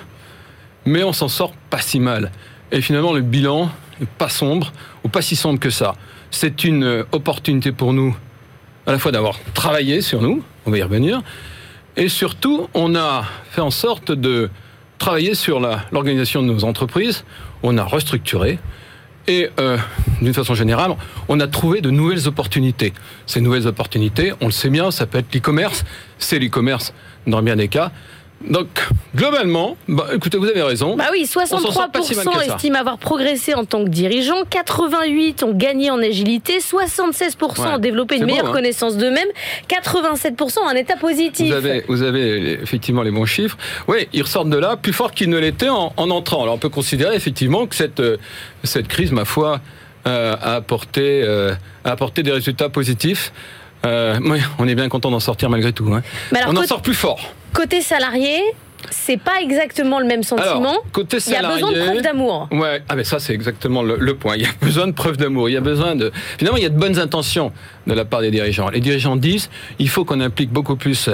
mais 0.86 1.04
on 1.04 1.14
s'en 1.14 1.30
sort 1.30 1.54
pas 1.70 1.80
si 1.80 2.00
mal. 2.00 2.32
Et 2.72 2.82
finalement, 2.82 3.14
le 3.14 3.22
bilan 3.22 3.70
n'est 4.00 4.08
pas 4.18 4.28
sombre 4.28 4.74
ou 5.06 5.10
pas 5.10 5.22
si 5.22 5.36
sombre 5.36 5.60
que 5.60 5.70
ça. 5.70 5.96
C'est 6.32 6.66
une 6.66 7.06
opportunité 7.12 7.72
pour 7.72 7.94
nous 7.94 8.16
à 8.86 8.92
la 8.92 9.00
fois 9.00 9.12
d'avoir 9.12 9.40
travaillé 9.54 10.02
sur 10.02 10.22
nous, 10.22 10.44
on 10.66 10.72
va 10.72 10.78
y 10.78 10.84
revenir, 10.84 11.22
et 11.96 12.10
surtout, 12.10 12.68
on 12.74 12.96
a 12.96 13.24
fait 13.52 13.62
en 13.62 13.72
sorte 13.72 14.12
de 14.12 14.50
travailler 14.98 15.36
sur 15.36 15.60
l'organisation 15.60 16.42
de 16.42 16.48
nos 16.48 16.64
entreprises, 16.64 17.24
on 17.62 17.78
a 17.78 17.84
restructuré, 17.84 18.60
et 19.28 19.50
euh, 19.60 19.78
d'une 20.22 20.34
façon 20.34 20.54
générale, 20.54 20.96
on 21.28 21.40
a 21.40 21.48
trouvé 21.48 21.82
de 21.82 21.90
nouvelles 21.90 22.28
opportunités. 22.28 22.94
Ces 23.26 23.42
nouvelles 23.42 23.68
opportunités, 23.68 24.34
on 24.42 24.46
le 24.46 24.52
sait 24.52 24.70
bien, 24.70 24.92
ça 24.92 25.06
peut 25.06 25.20
être 25.20 25.34
l'e-commerce, 25.34 25.84
c'est 26.20 26.40
l'e-commerce 26.40 26.94
dans 27.28 27.42
bien 27.42 27.56
des 27.56 27.68
cas, 27.68 27.92
donc, 28.50 28.68
globalement, 29.16 29.78
bah, 29.88 30.08
écoutez, 30.14 30.38
vous 30.38 30.48
avez 30.48 30.62
raison. 30.62 30.98
Bah 30.98 31.06
oui, 31.12 31.24
63% 31.26 32.54
estiment 32.54 32.80
avoir 32.80 32.98
progressé 32.98 33.54
en 33.54 33.64
tant 33.64 33.84
que 33.84 33.90
dirigeant, 33.90 34.44
88% 34.44 35.46
ont 35.46 35.54
gagné 35.54 35.92
en 35.92 36.00
agilité, 36.00 36.60
76% 36.60 37.76
ont 37.76 37.78
développé 37.78 38.18
une 38.18 38.26
meilleure 38.26 38.50
hein. 38.50 38.52
connaissance 38.52 38.98
d'eux-mêmes, 38.98 39.30
87% 39.70 40.60
ont 40.60 40.68
un 40.68 40.76
état 40.76 40.98
positif. 40.98 41.48
Vous 41.48 41.54
avez, 41.54 41.84
vous 41.88 42.02
avez, 42.04 42.60
effectivement 42.62 43.02
les 43.04 43.12
bons 43.12 43.26
chiffres. 43.26 43.58
Oui, 43.88 44.08
ils 44.12 44.22
ressortent 44.22 44.50
de 44.50 44.58
là 44.58 44.76
plus 44.76 44.94
forts 44.94 45.12
qu'ils 45.12 45.30
ne 45.30 45.38
l'étaient 45.38 45.70
en, 45.70 45.94
entrant. 45.98 46.44
Alors, 46.44 46.56
on 46.56 46.60
peut 46.60 46.70
considérer 46.70 47.16
effectivement 47.16 47.66
que 47.66 47.76
cette, 47.76 48.00
euh, 48.02 48.18
cette 48.64 48.88
crise, 48.88 49.12
ma 49.12 49.26
foi, 49.26 49.62
euh, 50.06 50.36
a, 50.42 50.56
apporté, 50.56 51.24
euh, 51.24 51.54
a 51.86 51.92
apporté 51.92 52.24
des 52.24 52.32
résultats 52.32 52.70
positifs. 52.70 53.32
oui, 53.86 54.40
on 54.60 54.68
est 54.68 54.76
bien 54.76 54.90
content 54.90 55.12
d'en 55.12 55.22
sortir 55.22 55.50
malgré 55.50 55.72
tout. 55.72 55.94
Hein. 55.94 56.02
on 56.48 56.56
en 56.58 56.64
sort 56.64 56.82
plus 56.82 56.94
fort. 56.94 57.34
Côté 57.54 57.82
salarié, 57.82 58.40
c'est 58.90 59.18
pas 59.18 59.42
exactement 59.42 60.00
le 60.00 60.06
même 60.06 60.24
sentiment. 60.24 60.76
côté 60.92 61.20
salarié, 61.20 61.64
il 61.70 61.78
y 61.78 61.80
a 61.80 61.80
besoin 61.80 61.86
de 61.86 61.92
preuves 61.92 62.02
d'amour. 62.02 62.50
Ouais, 62.52 62.82
ah 62.90 62.96
ben 62.96 63.04
ça 63.04 63.20
c'est 63.20 63.34
exactement 63.34 63.84
le, 63.84 64.16
point. 64.16 64.36
Il 64.36 64.44
y 64.44 64.46
a 64.46 64.52
besoin 64.62 64.88
de 64.88 64.92
preuves 64.94 65.18
d'amour. 65.18 65.50
Il 65.50 65.54
y 65.54 65.58
a 65.58 65.62
besoin 65.62 65.96
de. 65.96 66.12
Finalement, 66.38 66.58
il 66.58 66.64
y 66.64 66.66
a 66.66 66.70
de 66.70 66.78
bonnes 66.78 67.00
intentions 67.00 67.52
de 67.88 67.94
la 67.94 68.06
part 68.06 68.22
des 68.22 68.32
dirigeants. 68.32 68.70
Les 68.70 68.80
dirigeants 68.80 69.16
disent 69.16 69.50
il 69.80 69.90
faut 69.90 70.06
qu'on 70.06 70.20
implique 70.20 70.52
beaucoup 70.52 70.76
plus 70.76 71.10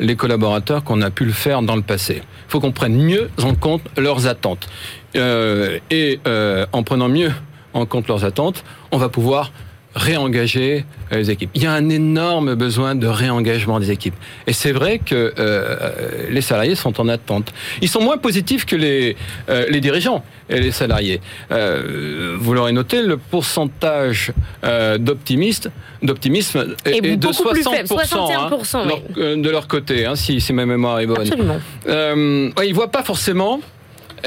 les 0.00 0.16
collaborateurs 0.16 0.82
qu'on 0.84 1.02
a 1.02 1.10
pu 1.10 1.24
le 1.24 1.32
faire 1.32 1.62
dans 1.62 1.76
le 1.76 1.82
passé. 1.82 2.22
Il 2.22 2.50
faut 2.50 2.60
qu'on 2.60 2.72
prenne 2.72 2.96
mieux 2.96 3.30
en 3.42 3.54
compte 3.54 3.82
leurs 3.96 4.26
attentes. 4.26 4.68
Euh, 5.14 5.78
et 5.90 6.20
euh, 6.26 6.66
en 6.72 6.82
prenant 6.82 7.08
mieux 7.08 7.30
en 7.74 7.86
compte 7.86 8.08
leurs 8.08 8.24
attentes, 8.24 8.64
on 8.90 8.98
va 8.98 9.08
pouvoir 9.08 9.52
réengager 9.94 10.84
euh, 11.12 11.16
les 11.16 11.30
équipes. 11.30 11.50
Il 11.54 11.62
y 11.62 11.66
a 11.66 11.72
un 11.72 11.88
énorme 11.88 12.54
besoin 12.54 12.94
de 12.94 13.06
réengagement 13.06 13.78
des 13.80 13.90
équipes. 13.90 14.14
Et 14.46 14.52
c'est 14.52 14.72
vrai 14.72 14.98
que 14.98 15.34
euh, 15.38 16.28
les 16.30 16.40
salariés 16.40 16.74
sont 16.74 17.00
en 17.00 17.08
attente. 17.08 17.52
Ils 17.80 17.88
sont 17.88 18.00
moins 18.02 18.18
positifs 18.18 18.64
que 18.64 18.76
les, 18.76 19.16
euh, 19.48 19.66
les 19.68 19.80
dirigeants 19.80 20.24
et 20.48 20.60
les 20.60 20.72
salariés. 20.72 21.20
Euh, 21.50 22.36
vous 22.40 22.54
l'aurez 22.54 22.72
noté, 22.72 23.02
le 23.02 23.16
pourcentage 23.16 24.32
euh, 24.64 24.98
d'optimistes 24.98 25.70
d'optimisme 26.02 26.74
est, 26.84 26.96
est 26.96 27.16
de 27.16 27.26
beaucoup 27.28 27.50
plus 27.50 27.62
60%, 27.64 27.70
faible, 27.70 27.88
61%, 27.88 28.76
hein, 28.76 28.82
oui. 28.86 28.92
euh, 29.18 29.36
de 29.36 29.50
leur 29.50 29.68
côté, 29.68 30.04
hein, 30.04 30.16
si, 30.16 30.40
si 30.40 30.52
ma 30.52 30.66
mémoire 30.66 30.98
est 30.98 31.06
bonne. 31.06 31.20
Absolument. 31.20 31.60
Euh, 31.86 32.50
ouais, 32.56 32.66
ils 32.68 32.74
voient 32.74 32.90
pas 32.90 33.04
forcément 33.04 33.60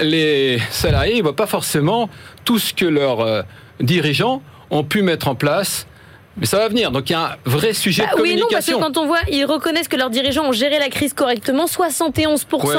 les 0.02 0.58
salariés, 0.72 1.18
ils 1.18 1.22
voient 1.24 1.36
pas 1.36 1.48
forcément 1.48 2.10
tout 2.46 2.60
ce 2.60 2.74
que 2.74 2.86
leurs 2.86 3.22
euh, 3.22 3.42
dirigeants 3.82 4.42
ont 4.72 4.84
pu 4.84 5.02
mettre 5.02 5.28
en 5.28 5.36
place. 5.36 5.88
Mais 6.38 6.46
ça 6.46 6.58
va 6.58 6.68
venir. 6.68 6.92
Donc 6.92 7.10
il 7.10 7.14
y 7.14 7.16
a 7.16 7.32
un 7.32 7.36
vrai 7.46 7.74
sujet 7.74 8.04
Bah 8.04 8.18
de 8.18 8.22
oui 8.22 8.32
et 8.32 8.36
non, 8.36 8.48
parce 8.52 8.66
que 8.66 8.72
communication. 8.74 8.80
quand 8.80 9.02
on 9.02 9.08
voit, 9.08 9.20
ils 9.32 9.46
reconnaissent 9.46 9.88
que 9.88 9.96
leurs 9.96 10.10
dirigeants 10.10 10.46
ont 10.46 10.52
géré 10.52 10.80
la 10.80 10.90
crise 10.90 11.14
correctement, 11.14 11.66
71%. 11.66 12.66
Ouais. 12.66 12.76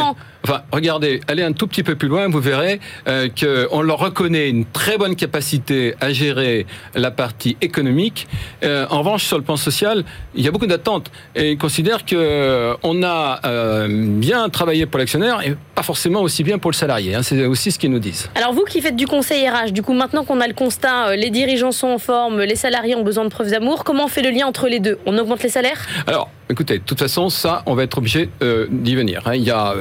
Enfin, 0.48 0.62
regardez, 0.70 1.20
allez 1.26 1.42
un 1.42 1.50
tout 1.50 1.66
petit 1.66 1.82
peu 1.82 1.96
plus 1.96 2.06
loin, 2.06 2.28
vous 2.28 2.38
verrez 2.38 2.78
euh, 3.08 3.28
qu'on 3.28 3.82
leur 3.82 3.98
reconnaît 3.98 4.48
une 4.48 4.64
très 4.64 4.96
bonne 4.96 5.16
capacité 5.16 5.96
à 6.00 6.12
gérer 6.12 6.66
la 6.94 7.10
partie 7.10 7.56
économique. 7.60 8.28
Euh, 8.62 8.86
en 8.90 8.98
revanche, 9.00 9.24
sur 9.24 9.38
le 9.38 9.42
plan 9.42 9.56
social, 9.56 10.04
il 10.36 10.44
y 10.44 10.46
a 10.46 10.52
beaucoup 10.52 10.68
d'attentes. 10.68 11.10
Et 11.34 11.50
ils 11.52 11.58
considèrent 11.58 12.06
qu'on 12.06 13.02
a 13.02 13.40
euh, 13.44 13.88
bien 13.90 14.48
travaillé 14.48 14.86
pour 14.86 14.98
l'actionnaire 15.00 15.40
et 15.44 15.56
pas 15.74 15.82
forcément 15.82 16.20
aussi 16.22 16.44
bien 16.44 16.58
pour 16.58 16.70
le 16.70 16.76
salarié. 16.76 17.16
hein. 17.16 17.24
C'est 17.24 17.44
aussi 17.46 17.72
ce 17.72 17.78
qu'ils 17.80 17.90
nous 17.90 17.98
disent. 17.98 18.30
Alors 18.36 18.52
vous 18.52 18.62
qui 18.66 18.80
faites 18.80 18.94
du 18.94 19.08
conseil 19.08 19.48
RH, 19.48 19.72
du 19.72 19.82
coup 19.82 19.94
maintenant 19.94 20.22
qu'on 20.24 20.40
a 20.40 20.46
le 20.46 20.54
constat, 20.54 21.08
euh, 21.08 21.16
les 21.16 21.30
dirigeants 21.30 21.72
sont 21.72 21.88
en 21.88 21.98
forme, 21.98 22.40
les 22.42 22.54
salariés 22.54 22.94
ont 22.94 23.02
besoin 23.02 23.24
de 23.24 23.30
preuves 23.30 23.50
d'amour, 23.50 23.82
comment 23.82 24.04
on 24.04 24.08
fait 24.08 24.22
le 24.22 24.30
lien 24.30 24.46
entre 24.46 24.68
les 24.68 24.78
deux? 24.78 24.98
On 25.06 25.18
augmente 25.18 25.42
les 25.42 25.48
salaires? 25.48 25.80
Alors, 26.06 26.30
écoutez, 26.48 26.78
de 26.78 26.84
toute 26.84 27.00
façon, 27.00 27.30
ça, 27.30 27.64
on 27.66 27.74
va 27.74 27.82
être 27.82 27.98
obligé 27.98 28.28
euh, 28.42 28.66
d'y 28.70 28.94
venir. 28.94 29.22
hein. 29.26 29.34
Il 29.34 29.42
y 29.42 29.50
a, 29.50 29.74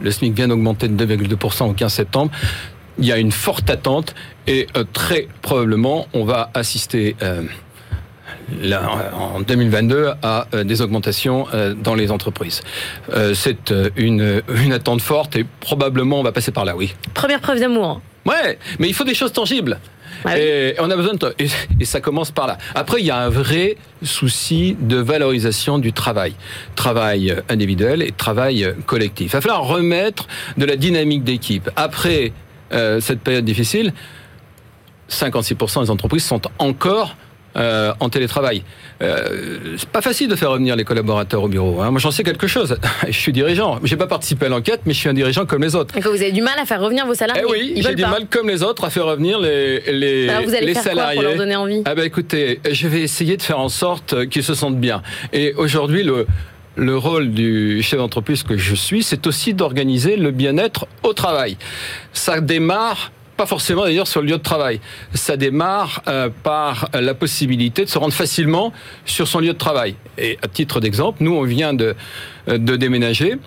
le 0.00 0.10
SMIC 0.10 0.34
vient 0.34 0.48
d'augmenter 0.48 0.88
de 0.88 1.06
2,2% 1.06 1.70
au 1.70 1.72
15 1.72 1.92
septembre. 1.92 2.30
Il 2.98 3.06
y 3.06 3.12
a 3.12 3.18
une 3.18 3.32
forte 3.32 3.70
attente 3.70 4.14
et 4.46 4.66
euh, 4.76 4.84
très 4.92 5.28
probablement, 5.40 6.06
on 6.12 6.24
va 6.24 6.50
assister 6.54 7.16
euh, 7.22 7.42
là, 8.60 8.82
en 9.14 9.40
2022 9.40 10.10
à 10.22 10.46
euh, 10.54 10.64
des 10.64 10.82
augmentations 10.82 11.46
euh, 11.54 11.74
dans 11.74 11.94
les 11.94 12.10
entreprises. 12.10 12.60
Euh, 13.14 13.34
C'est 13.34 13.72
une, 13.96 14.42
une 14.62 14.72
attente 14.72 15.00
forte 15.00 15.36
et 15.36 15.46
probablement 15.60 16.20
on 16.20 16.22
va 16.22 16.32
passer 16.32 16.52
par 16.52 16.64
là, 16.64 16.76
oui. 16.76 16.94
Première 17.14 17.40
preuve 17.40 17.60
d'amour. 17.60 18.00
Ouais, 18.26 18.58
mais 18.78 18.88
il 18.88 18.94
faut 18.94 19.04
des 19.04 19.14
choses 19.14 19.32
tangibles. 19.32 19.78
Ah. 20.24 20.38
Et 20.38 20.74
on 20.78 20.90
a 20.90 20.96
besoin 20.96 21.12
et, 21.38 21.84
ça 21.84 22.00
commence 22.00 22.30
par 22.30 22.46
là. 22.46 22.58
Après, 22.74 23.00
il 23.00 23.06
y 23.06 23.10
a 23.10 23.18
un 23.18 23.28
vrai 23.28 23.76
souci 24.02 24.76
de 24.80 24.96
valorisation 24.96 25.78
du 25.78 25.92
travail, 25.92 26.34
travail 26.74 27.34
individuel 27.48 28.02
et 28.02 28.12
travail 28.12 28.74
collectif. 28.86 29.32
Il 29.32 29.32
va 29.32 29.40
falloir 29.40 29.64
remettre 29.64 30.26
de 30.56 30.64
la 30.64 30.76
dynamique 30.76 31.24
d'équipe. 31.24 31.70
Après 31.76 32.32
euh, 32.72 33.00
cette 33.00 33.20
période 33.20 33.44
difficile, 33.44 33.92
56% 35.10 35.82
des 35.82 35.90
entreprises 35.90 36.24
sont 36.24 36.42
encore 36.58 37.16
euh, 37.56 37.92
en 38.00 38.08
télétravail. 38.08 38.62
Euh, 39.02 39.76
c'est 39.76 39.88
pas 39.88 40.00
facile 40.02 40.28
de 40.28 40.36
faire 40.36 40.50
revenir 40.50 40.76
les 40.76 40.84
collaborateurs 40.84 41.42
au 41.42 41.48
bureau. 41.48 41.80
hein. 41.82 41.90
Moi, 41.90 42.00
j'en 42.00 42.10
sais 42.10 42.22
quelque 42.22 42.46
chose. 42.46 42.76
Je 43.06 43.12
suis 43.12 43.32
dirigeant. 43.32 43.78
J'ai 43.84 43.96
pas 43.96 44.06
participé 44.06 44.46
à 44.46 44.48
l'enquête, 44.48 44.80
mais 44.86 44.92
je 44.94 44.98
suis 44.98 45.08
un 45.08 45.14
dirigeant 45.14 45.44
comme 45.46 45.62
les 45.62 45.74
autres. 45.74 45.94
Que 45.94 46.00
vous 46.08 46.14
avez 46.22 46.32
du 46.32 46.40
mal 46.42 46.58
à 46.58 46.64
faire 46.64 46.80
revenir 46.80 47.06
vos 47.06 47.14
salariés. 47.14 47.42
Eh 47.46 47.50
oui, 47.50 47.72
j'ai 47.76 47.94
du 47.94 48.02
pas. 48.02 48.08
mal 48.10 48.26
comme 48.30 48.48
les 48.48 48.62
autres 48.62 48.84
à 48.84 48.90
faire 48.90 49.06
revenir 49.06 49.38
les, 49.40 49.80
les, 49.92 50.28
Alors 50.28 50.42
vous 50.44 50.54
allez 50.54 50.66
les 50.66 50.74
faire 50.74 50.82
salariés. 50.82 51.16
quoi 51.16 51.24
pour 51.24 51.30
leur 51.32 51.38
donner 51.38 51.56
envie 51.56 51.82
Ah 51.84 51.94
ben 51.94 52.04
écoutez, 52.04 52.60
je 52.70 52.88
vais 52.88 53.00
essayer 53.02 53.36
de 53.36 53.42
faire 53.42 53.58
en 53.58 53.68
sorte 53.68 54.28
qu'ils 54.28 54.44
se 54.44 54.54
sentent 54.54 54.80
bien. 54.80 55.02
Et 55.32 55.52
aujourd'hui, 55.54 56.02
le, 56.04 56.26
le 56.76 56.96
rôle 56.96 57.32
du 57.32 57.82
chef 57.82 57.98
d'entreprise 57.98 58.42
que 58.44 58.56
je 58.56 58.74
suis, 58.74 59.02
c'est 59.02 59.26
aussi 59.26 59.52
d'organiser 59.52 60.16
le 60.16 60.30
bien-être 60.30 60.86
au 61.02 61.12
travail. 61.12 61.56
Ça 62.12 62.40
démarre 62.40 63.12
pas 63.42 63.46
forcément 63.46 63.82
d'ailleurs 63.82 64.06
sur 64.06 64.20
le 64.20 64.28
lieu 64.28 64.38
de 64.38 64.42
travail. 64.42 64.78
Ça 65.14 65.36
démarre 65.36 66.02
euh, 66.06 66.28
par 66.44 66.88
la 66.94 67.12
possibilité 67.12 67.84
de 67.84 67.90
se 67.90 67.98
rendre 67.98 68.14
facilement 68.14 68.72
sur 69.04 69.26
son 69.26 69.40
lieu 69.40 69.52
de 69.52 69.58
travail. 69.58 69.96
Et 70.16 70.38
à 70.42 70.46
titre 70.46 70.78
d'exemple, 70.78 71.18
nous, 71.24 71.34
on 71.34 71.42
vient 71.42 71.74
de, 71.74 71.96
de 72.46 72.76
déménager. 72.76 73.38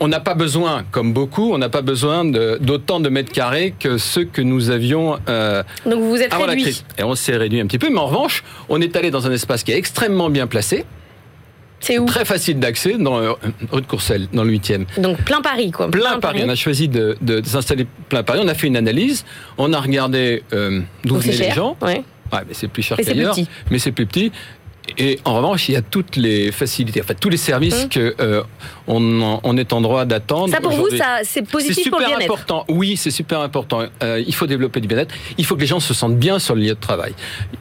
On 0.00 0.08
n'a 0.08 0.20
pas 0.20 0.34
besoin, 0.34 0.84
comme 0.90 1.12
beaucoup, 1.12 1.52
on 1.52 1.58
n'a 1.58 1.68
pas 1.68 1.82
besoin 1.82 2.24
d'autant 2.24 2.98
de, 2.98 3.10
mètres 3.10 3.30
carrés 3.30 3.74
que 3.78 3.98
ceux 3.98 4.24
que 4.24 4.40
nous 4.40 4.70
avions 4.70 5.18
euh, 5.28 5.62
Donc 5.84 6.00
vous 6.00 6.08
vous 6.08 6.22
êtes 6.22 6.32
avant 6.32 6.46
la 6.46 6.52
réduit. 6.52 6.64
crise. 6.64 6.84
Et 6.96 7.04
on 7.04 7.14
s'est 7.14 7.36
réduit 7.36 7.60
un 7.60 7.66
petit 7.66 7.78
peu, 7.78 7.90
mais 7.90 7.98
en 7.98 8.06
revanche, 8.06 8.42
on 8.70 8.80
est 8.80 8.96
allé 8.96 9.10
dans 9.10 9.26
un 9.26 9.32
espace 9.32 9.64
qui 9.64 9.72
est 9.72 9.76
extrêmement 9.76 10.30
bien 10.30 10.46
placé, 10.46 10.86
C'est 11.82 11.98
où 11.98 12.06
très 12.06 12.24
facile 12.24 12.58
d'accès, 12.60 12.96
dans 12.96 13.18
euh, 13.18 13.32
rue 13.70 13.82
de 13.82 13.86
Courcelles, 13.86 14.28
dans 14.32 14.44
le 14.44 14.52
8e. 14.52 14.86
Donc 14.98 15.18
plein 15.24 15.40
Paris 15.42 15.70
quoi. 15.70 15.90
Plein 15.90 16.18
Paris. 16.20 16.40
On 16.44 16.48
a 16.48 16.54
choisi 16.54 16.88
de, 16.88 17.16
de- 17.20 17.40
de 17.40 17.46
s'installer 17.46 17.86
plein 18.08 18.22
Paris. 18.22 18.40
On 18.42 18.48
a 18.48 18.54
fait 18.54 18.68
une 18.68 18.76
analyse. 18.76 19.24
On 19.58 19.72
a 19.72 19.80
regardé 19.80 20.42
euh, 20.54 20.80
d'où 21.04 21.16
venaient 21.16 21.36
les 21.36 21.50
gens. 21.50 21.76
Ouais. 21.82 22.02
Ouais, 22.32 22.40
mais 22.48 22.54
c'est 22.54 22.68
plus 22.68 22.82
cher 22.82 22.96
qu'ailleurs. 22.96 23.34
Mais 23.70 23.78
c'est 23.78 23.92
plus 23.92 24.06
petit. 24.06 24.32
Et 24.98 25.20
en 25.24 25.34
revanche, 25.36 25.68
il 25.68 25.72
y 25.72 25.76
a 25.76 25.82
toutes 25.82 26.16
les 26.16 26.50
facilités, 26.52 27.00
enfin 27.02 27.14
tous 27.14 27.28
les 27.28 27.36
services 27.36 27.84
Hum. 27.84 27.88
que 27.88 28.14
euh, 28.20 28.42
on, 28.88 29.38
on 29.42 29.56
est 29.56 29.72
en 29.72 29.80
droit 29.80 30.04
d'attendre. 30.04 30.50
Ça 30.52 30.60
pour 30.60 30.72
vous, 30.72 30.90
ça 30.96 31.18
c'est 31.22 31.40
C'est 31.40 31.48
positif 31.50 31.88
pour 31.90 32.00
le 32.00 32.04
super 32.06 32.18
bien-être. 32.18 32.32
important. 32.32 32.64
Oui, 32.68 32.96
c'est 32.96 33.10
super 33.12 33.40
important. 33.40 33.82
Euh, 34.02 34.22
il 34.26 34.34
faut 34.34 34.46
développer 34.46 34.80
du 34.80 34.88
bien-être. 34.88 35.14
Il 35.38 35.44
faut 35.46 35.54
que 35.54 35.60
les 35.60 35.66
gens 35.68 35.80
se 35.80 35.94
sentent 35.94 36.16
bien 36.18 36.38
sur 36.40 36.54
le 36.56 36.62
lieu 36.62 36.68
de 36.74 36.74
travail. 36.74 37.14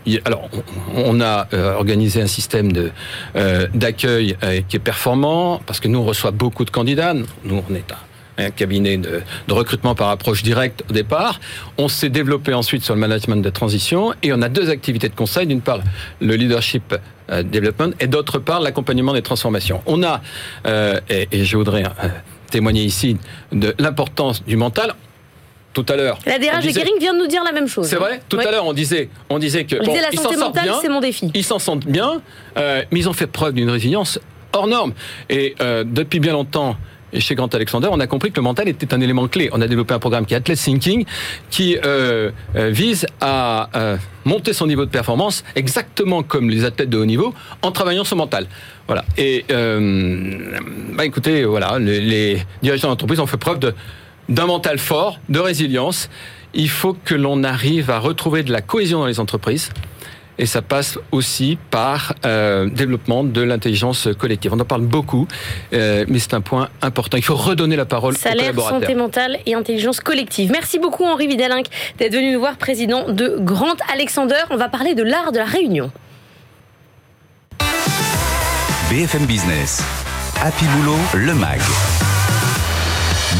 Il- 0.05 0.21
Alors, 0.25 0.49
on, 0.95 1.17
on 1.17 1.21
a 1.21 1.47
euh, 1.53 1.75
organisé 1.75 2.21
un 2.21 2.27
système 2.27 2.71
de 2.71 2.91
euh, 3.35 3.67
d'accueil 3.73 4.35
euh, 4.43 4.61
qui 4.67 4.75
est 4.77 4.79
performant 4.79 5.61
parce 5.67 5.79
que 5.79 5.87
nous 5.87 5.99
on 5.99 6.05
reçoit 6.05 6.31
beaucoup 6.31 6.65
de 6.65 6.71
candidats. 6.71 7.13
Nous, 7.13 7.25
on 7.69 7.75
est 7.75 7.91
un 7.91 7.95
un 8.37 8.51
cabinet 8.51 8.97
de, 8.97 9.21
de 9.47 9.53
recrutement 9.53 9.95
par 9.95 10.09
approche 10.09 10.43
directe 10.43 10.83
au 10.89 10.93
départ. 10.93 11.39
On 11.77 11.87
s'est 11.87 12.09
développé 12.09 12.53
ensuite 12.53 12.83
sur 12.83 12.93
le 12.93 12.99
management 12.99 13.37
de 13.37 13.49
transition 13.49 14.13
et 14.23 14.33
on 14.33 14.41
a 14.41 14.49
deux 14.49 14.69
activités 14.69 15.09
de 15.09 15.15
conseil. 15.15 15.47
D'une 15.47 15.61
part, 15.61 15.79
le 16.19 16.35
leadership 16.35 16.95
euh, 17.29 17.43
development 17.43 17.93
et 17.99 18.07
d'autre 18.07 18.39
part, 18.39 18.61
l'accompagnement 18.61 19.13
des 19.13 19.21
transformations. 19.21 19.81
On 19.85 20.03
a, 20.03 20.21
euh, 20.65 20.99
et, 21.09 21.27
et 21.31 21.45
je 21.45 21.57
voudrais 21.57 21.83
euh, 21.83 22.07
témoigner 22.49 22.83
ici 22.83 23.17
de 23.51 23.73
l'importance 23.79 24.43
du 24.43 24.57
mental. 24.57 24.93
Tout 25.73 25.85
à 25.87 25.95
l'heure. 25.95 26.19
La 26.25 26.37
DRH 26.37 26.65
de 26.65 26.99
vient 26.99 27.13
de 27.13 27.19
nous 27.19 27.27
dire 27.27 27.43
la 27.43 27.53
même 27.53 27.67
chose. 27.67 27.87
C'est 27.87 27.95
vrai 27.95 28.21
Tout 28.27 28.37
à 28.37 28.51
l'heure, 28.51 28.65
on 28.65 28.73
disait, 28.73 29.09
on 29.29 29.39
disait 29.39 29.63
que 29.63 29.77
On 29.77 29.85
bon, 29.85 29.93
disait 29.93 30.05
la 30.11 30.21
santé 30.21 30.35
mentale, 30.35 30.63
bien, 30.65 30.79
c'est 30.81 30.89
mon 30.89 30.99
défi. 30.99 31.31
ils 31.33 31.45
s'en 31.45 31.59
sentent 31.59 31.85
bien, 31.87 32.21
euh, 32.57 32.83
mais 32.91 32.99
ils 32.99 33.07
ont 33.07 33.13
fait 33.13 33.27
preuve 33.27 33.53
d'une 33.53 33.69
résilience 33.69 34.19
hors 34.51 34.67
norme. 34.67 34.93
Et 35.29 35.55
euh, 35.61 35.85
depuis 35.87 36.19
bien 36.19 36.33
longtemps, 36.33 36.75
et 37.13 37.19
chez 37.19 37.35
Grand 37.35 37.53
Alexander, 37.53 37.89
on 37.91 37.99
a 37.99 38.07
compris 38.07 38.31
que 38.31 38.37
le 38.37 38.43
mental 38.43 38.67
était 38.67 38.93
un 38.93 39.01
élément 39.01 39.27
clé. 39.27 39.49
On 39.51 39.61
a 39.61 39.67
développé 39.67 39.93
un 39.93 39.99
programme 39.99 40.25
qui 40.25 40.33
est 40.33 40.37
Athlete 40.37 40.59
Thinking, 40.59 41.05
qui 41.49 41.77
euh, 41.83 42.31
euh, 42.55 42.69
vise 42.69 43.05
à 43.19 43.69
euh, 43.75 43.97
monter 44.25 44.53
son 44.53 44.67
niveau 44.67 44.85
de 44.85 44.89
performance 44.89 45.43
exactement 45.55 46.23
comme 46.23 46.49
les 46.49 46.63
athlètes 46.65 46.89
de 46.89 46.97
haut 46.97 47.05
niveau, 47.05 47.33
en 47.61 47.71
travaillant 47.71 48.03
son 48.03 48.15
mental. 48.15 48.47
Voilà. 48.87 49.05
Et 49.17 49.45
bah 49.49 51.05
écoutez, 51.05 51.45
voilà, 51.45 51.79
les, 51.79 52.01
les 52.01 52.43
dirigeants 52.61 52.89
d'entreprise 52.89 53.19
ont 53.19 53.27
fait 53.27 53.37
preuve 53.37 53.59
d'un 54.27 54.45
mental 54.45 54.79
fort, 54.79 55.19
de 55.29 55.39
résilience. 55.39 56.09
Il 56.53 56.69
faut 56.69 56.93
que 56.93 57.15
l'on 57.15 57.43
arrive 57.43 57.89
à 57.89 57.99
retrouver 57.99 58.43
de 58.43 58.51
la 58.51 58.61
cohésion 58.61 58.99
dans 58.99 59.05
les 59.05 59.19
entreprises. 59.19 59.69
Et 60.41 60.47
ça 60.47 60.63
passe 60.63 60.97
aussi 61.11 61.59
par 61.69 62.15
euh, 62.25 62.67
développement 62.67 63.23
de 63.23 63.41
l'intelligence 63.41 64.09
collective. 64.17 64.51
On 64.51 64.59
en 64.59 64.65
parle 64.65 64.81
beaucoup, 64.81 65.27
euh, 65.71 66.03
mais 66.07 66.17
c'est 66.17 66.33
un 66.33 66.41
point 66.41 66.69
important. 66.81 67.15
Il 67.15 67.23
faut 67.23 67.35
redonner 67.35 67.75
la 67.75 67.85
parole 67.85 68.15
aux 68.15 68.17
Salaire, 68.17 68.45
collaborateurs. 68.45 68.81
santé 68.81 68.95
mentale 68.95 69.37
et 69.45 69.53
intelligence 69.53 69.99
collective. 69.99 70.51
Merci 70.51 70.79
beaucoup 70.79 71.05
Henri 71.05 71.27
Vidalinck 71.27 71.67
d'être 71.99 72.15
venu 72.15 72.33
nous 72.33 72.39
voir, 72.39 72.57
président 72.57 73.07
de 73.11 73.37
Grand 73.39 73.75
Alexander. 73.93 74.41
On 74.49 74.57
va 74.57 74.67
parler 74.67 74.95
de 74.95 75.03
l'art 75.03 75.31
de 75.31 75.37
la 75.37 75.45
réunion. 75.45 75.91
BFM 78.89 79.27
Business. 79.27 79.83
Happy 80.41 80.65
Boulot, 80.65 80.97
le 81.13 81.35
MAG. 81.35 81.61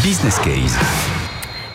Business 0.04 0.38
Case. 0.38 0.78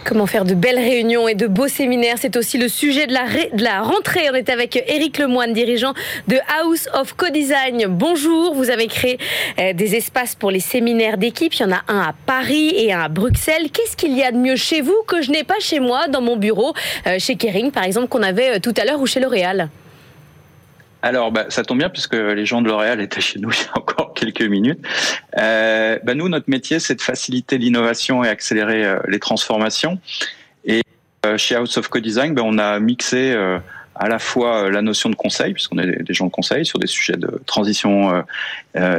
Comment 0.06 0.26
faire 0.26 0.44
de 0.44 0.54
belles 0.54 0.78
réunions 0.78 1.26
et 1.26 1.34
de 1.34 1.48
beaux 1.48 1.66
séminaires 1.66 2.14
C'est 2.20 2.36
aussi 2.36 2.58
le 2.58 2.68
sujet 2.68 3.08
de 3.08 3.12
la, 3.12 3.24
de 3.24 3.60
la 3.64 3.82
rentrée. 3.82 4.28
On 4.30 4.34
est 4.34 4.50
avec 4.50 4.76
Éric 4.86 5.18
Lemoine, 5.18 5.52
dirigeant 5.52 5.94
de 6.28 6.36
House 6.60 6.88
of 6.94 7.14
Co-Design. 7.14 7.86
Bonjour, 7.88 8.54
vous 8.54 8.70
avez 8.70 8.86
créé 8.86 9.18
euh, 9.58 9.72
des 9.72 9.96
espaces 9.96 10.36
pour 10.36 10.52
les 10.52 10.60
séminaires 10.60 11.18
d'équipe. 11.18 11.52
Il 11.54 11.62
y 11.62 11.64
en 11.64 11.72
a 11.72 11.82
un 11.88 12.02
à 12.02 12.14
Paris 12.24 12.72
et 12.76 12.92
un 12.92 13.00
à 13.00 13.08
Bruxelles. 13.08 13.68
Qu'est-ce 13.72 13.96
qu'il 13.96 14.16
y 14.16 14.22
a 14.22 14.30
de 14.30 14.36
mieux 14.36 14.54
chez 14.54 14.80
vous 14.80 14.96
que 15.08 15.22
je 15.22 15.32
n'ai 15.32 15.42
pas 15.42 15.58
chez 15.58 15.80
moi, 15.80 16.06
dans 16.06 16.20
mon 16.20 16.36
bureau, 16.36 16.72
euh, 17.08 17.16
chez 17.18 17.34
Kering 17.34 17.72
par 17.72 17.82
exemple, 17.82 18.06
qu'on 18.06 18.22
avait 18.22 18.56
euh, 18.56 18.58
tout 18.60 18.74
à 18.80 18.84
l'heure 18.84 19.00
ou 19.00 19.06
chez 19.06 19.18
L'Oréal? 19.18 19.70
Alors, 21.06 21.30
bah, 21.30 21.46
ça 21.50 21.62
tombe 21.62 21.78
bien 21.78 21.88
puisque 21.88 22.14
les 22.14 22.44
gens 22.44 22.62
de 22.62 22.66
L'Oréal 22.66 23.00
étaient 23.00 23.20
chez 23.20 23.38
nous 23.38 23.52
il 23.52 23.62
y 23.62 23.68
a 23.68 23.78
encore 23.78 24.12
quelques 24.12 24.42
minutes. 24.42 24.80
Euh, 25.38 26.00
bah, 26.02 26.14
nous, 26.14 26.28
notre 26.28 26.50
métier, 26.50 26.80
c'est 26.80 26.96
de 26.96 27.00
faciliter 27.00 27.58
l'innovation 27.58 28.24
et 28.24 28.28
accélérer 28.28 28.84
euh, 28.84 28.98
les 29.06 29.20
transformations. 29.20 30.00
Et 30.64 30.82
euh, 31.24 31.38
chez 31.38 31.54
House 31.54 31.78
of 31.78 31.86
Co-Design, 31.86 32.34
bah, 32.34 32.42
on 32.44 32.58
a 32.58 32.80
mixé 32.80 33.32
euh, 33.32 33.60
à 33.98 34.08
la 34.08 34.18
fois 34.18 34.70
la 34.70 34.82
notion 34.82 35.10
de 35.10 35.14
conseil, 35.14 35.52
puisqu'on 35.52 35.78
est 35.78 36.02
des 36.02 36.14
gens 36.14 36.26
de 36.26 36.30
conseil 36.30 36.64
sur 36.64 36.78
des 36.78 36.86
sujets 36.86 37.16
de 37.16 37.40
transition 37.46 38.24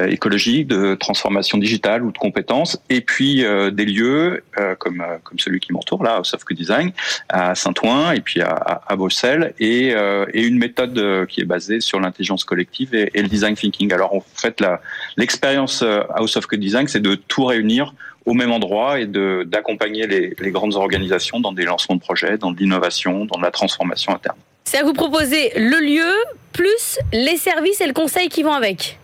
écologique, 0.10 0.68
de 0.68 0.96
transformation 0.96 1.58
digitale 1.58 2.04
ou 2.04 2.12
de 2.12 2.18
compétences, 2.18 2.82
et 2.90 3.02
puis 3.02 3.46
des 3.72 3.86
lieux 3.86 4.44
comme 4.80 5.04
comme 5.24 5.40
celui 5.40 5.60
qui 5.60 5.74
m'entoure 5.74 6.04
là, 6.04 6.20
au 6.20 6.24
Soft 6.24 6.52
Design, 6.54 6.92
à 7.30 7.56
Saint-Ouen 7.56 8.12
et 8.12 8.22
puis 8.22 8.42
à, 8.42 8.82
à, 8.88 8.96
Bruxelles, 8.96 9.54
et, 9.60 9.90
et, 10.34 10.42
une 10.42 10.58
méthode 10.58 11.28
qui 11.28 11.42
est 11.42 11.46
basée 11.46 11.80
sur 11.80 12.00
l'intelligence 12.00 12.44
collective 12.44 12.96
et, 12.96 13.12
et, 13.14 13.22
le 13.22 13.28
design 13.28 13.56
thinking. 13.56 13.94
Alors 13.94 14.14
en 14.16 14.24
fait, 14.36 14.64
l'expérience 15.18 15.84
House 16.16 16.38
of 16.38 16.48
Design, 16.50 16.88
c'est 16.88 17.02
de 17.02 17.16
tout 17.16 17.46
réunir 17.46 17.94
au 18.28 18.34
même 18.34 18.52
endroit 18.52 19.00
et 19.00 19.08
d'accompagner 19.08 20.06
les, 20.06 20.36
les, 20.38 20.52
grandes 20.52 20.76
organisations 20.76 21.40
dans 21.40 21.54
des 21.54 21.64
lancements 21.64 21.96
de 21.96 22.02
projets, 22.02 22.38
dans 22.38 22.52
de 22.52 22.60
l'innovation, 22.60 23.26
dans 23.26 23.38
de 23.38 23.44
la 23.44 23.52
transformation 23.52 24.14
interne. 24.14 24.38
C'est 24.70 24.80
à 24.80 24.84
vous 24.84 24.92
proposer 24.92 25.54
le 25.56 25.80
lieu 25.80 26.14
plus 26.52 27.00
les 27.14 27.38
services 27.38 27.80
et 27.80 27.88
le 27.88 27.94
conseil 27.94 28.28
qui 28.28 28.44
vont 28.44 28.52
avec. 28.52 29.00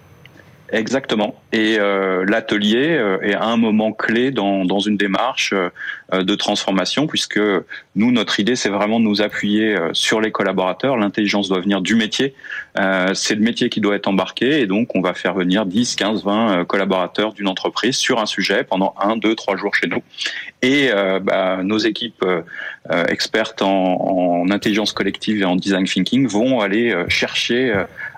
Exactement. 0.73 1.36
Et 1.51 1.77
euh, 1.79 2.25
l'atelier 2.27 2.97
euh, 2.97 3.19
est 3.21 3.36
un 3.36 3.57
moment 3.57 3.93
clé 3.93 4.31
dans, 4.31 4.65
dans 4.65 4.79
une 4.79 4.97
démarche 4.97 5.53
euh, 5.53 6.23
de 6.23 6.33
transformation, 6.33 7.05
puisque 7.05 7.39
nous, 7.95 8.12
notre 8.12 8.39
idée, 8.39 8.55
c'est 8.55 8.69
vraiment 8.69 8.99
de 8.99 9.05
nous 9.05 9.21
appuyer 9.21 9.75
sur 9.93 10.19
les 10.19 10.31
collaborateurs. 10.31 10.97
L'intelligence 10.97 11.47
doit 11.47 11.59
venir 11.59 11.81
du 11.81 11.95
métier. 11.95 12.33
c'est 13.13 13.36
le 13.36 13.41
métier 13.41 13.69
qui 13.69 13.81
doit 13.81 13.95
être 13.95 14.07
embarqué, 14.07 14.62
et 14.62 14.67
donc 14.67 14.95
on 14.95 15.01
va 15.01 15.13
faire 15.13 15.33
venir 15.33 15.65
10, 15.65 15.95
15, 15.95 16.23
20 16.23 16.65
collaborateurs 16.65 17.33
d'une 17.33 17.47
entreprise 17.47 17.97
sur 17.97 18.19
un 18.19 18.25
sujet 18.25 18.63
pendant 18.63 18.93
un, 18.99 19.17
deux, 19.17 19.36
trois 19.36 19.57
jours 19.57 19.73
chez 19.73 19.88
nous. 19.88 20.03
Et 20.62 20.91
bah, 21.23 21.62
nos 21.63 21.79
équipes 21.79 22.23
expertes 23.07 23.63
en, 23.63 24.43
en, 24.43 24.51
intelligence 24.51 24.93
collective 24.93 25.41
et 25.41 25.45
en 25.45 25.55
design 25.55 25.86
thinking 25.86 26.27
vont 26.27 26.59
aller 26.59 26.95
chercher 27.09 27.73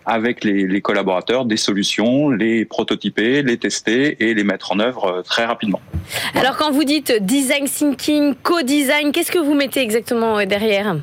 avec 0.05 0.43
les, 0.43 0.81
collaborateurs 0.81 1.45
des 1.45 1.57
solutions, 1.57 2.29
les 2.29 2.65
prototyper, 2.65 3.41
les 3.41 3.57
tester 3.57 4.23
et 4.23 4.33
les 4.33 4.43
mettre 4.43 4.71
en 4.71 4.79
œuvre 4.79 5.05
euh, 5.05 5.21
très 5.21 5.45
rapidement. 5.45 5.81
Alors 6.35 6.57
quand 6.57 6.71
vous 6.71 6.83
dites 6.83 7.11
design 7.21 7.65
thinking, 7.65 8.35
co-design, 8.43 9.11
qu'est-ce 9.11 9.31
que 9.31 9.39
vous 9.39 9.55
mettez 9.55 9.81
exactement 9.81 10.39
euh, 10.39 10.45
derrière? 10.45 10.95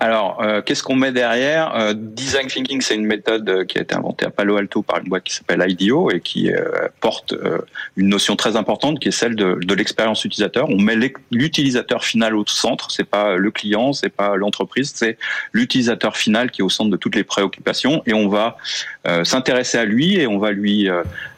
Alors, 0.00 0.40
euh, 0.42 0.62
qu'est-ce 0.62 0.84
qu'on 0.84 0.94
met 0.94 1.10
derrière? 1.10 1.74
Euh, 1.74 1.92
Design 1.96 2.46
thinking, 2.46 2.80
c'est 2.80 2.94
une 2.94 3.06
méthode 3.06 3.48
euh, 3.48 3.64
qui 3.64 3.78
a 3.78 3.82
été 3.82 3.96
inventée 3.96 4.26
à 4.26 4.30
Palo 4.30 4.56
Alto 4.56 4.82
par 4.82 4.98
une 4.98 5.08
boîte 5.08 5.24
qui 5.24 5.34
s'appelle 5.34 5.64
IDEO 5.66 6.10
et 6.12 6.20
qui 6.20 6.50
porte 7.00 7.34
une 7.96 8.08
notion 8.08 8.36
très 8.36 8.56
importante 8.56 9.00
qui 9.00 9.08
est 9.08 9.12
celle 9.12 9.34
de, 9.34 9.58
de 9.60 9.74
l'expérience 9.74 10.24
utilisateur. 10.24 10.68
On 10.70 10.78
met 10.78 10.96
l'utilisateur 11.30 12.04
final 12.04 12.36
au 12.36 12.44
centre. 12.46 12.90
C'est 12.90 13.04
pas 13.04 13.36
le 13.36 13.50
client, 13.50 13.92
c'est 13.92 14.08
pas 14.08 14.36
l'entreprise, 14.36 14.92
c'est 14.94 15.18
l'utilisateur 15.52 16.16
final 16.16 16.50
qui 16.50 16.60
est 16.60 16.64
au 16.64 16.70
centre 16.70 16.90
de 16.90 16.96
toutes 16.96 17.16
les 17.16 17.24
préoccupations 17.24 18.02
et 18.06 18.14
on 18.14 18.28
va 18.28 18.56
s'intéresser 19.24 19.78
à 19.78 19.84
lui 19.84 20.16
et 20.16 20.26
on 20.26 20.38
va 20.38 20.52
lui 20.52 20.88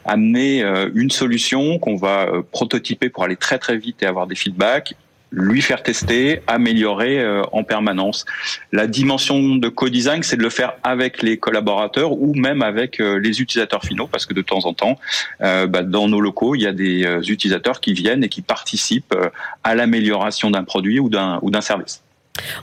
amener 0.05 0.61
une 0.93 1.09
solution 1.09 1.79
qu'on 1.79 1.95
va 1.95 2.27
prototyper 2.51 3.09
pour 3.09 3.23
aller 3.23 3.37
très 3.37 3.57
très 3.57 3.77
vite 3.77 4.03
et 4.03 4.05
avoir 4.05 4.27
des 4.27 4.35
feedbacks 4.35 4.95
lui 5.31 5.61
faire 5.61 5.81
tester, 5.81 6.41
améliorer 6.47 7.19
euh, 7.19 7.43
en 7.51 7.63
permanence. 7.63 8.25
La 8.71 8.87
dimension 8.87 9.55
de 9.55 9.69
co-design, 9.69 10.23
c'est 10.23 10.37
de 10.37 10.43
le 10.43 10.49
faire 10.49 10.73
avec 10.83 11.21
les 11.21 11.37
collaborateurs 11.37 12.11
ou 12.11 12.33
même 12.35 12.61
avec 12.61 12.99
euh, 12.99 13.17
les 13.17 13.41
utilisateurs 13.41 13.83
finaux, 13.83 14.07
parce 14.07 14.25
que 14.25 14.33
de 14.33 14.41
temps 14.41 14.65
en 14.65 14.73
temps, 14.73 14.99
euh, 15.41 15.67
bah, 15.67 15.83
dans 15.83 16.07
nos 16.07 16.19
locaux, 16.19 16.55
il 16.55 16.61
y 16.61 16.67
a 16.67 16.73
des 16.73 17.05
utilisateurs 17.29 17.79
qui 17.79 17.93
viennent 17.93 18.23
et 18.23 18.29
qui 18.29 18.41
participent 18.41 19.15
à 19.63 19.75
l'amélioration 19.75 20.51
d'un 20.51 20.63
produit 20.63 20.99
ou 20.99 21.09
d'un 21.09 21.39
ou 21.41 21.49
d'un 21.49 21.61
service. 21.61 22.01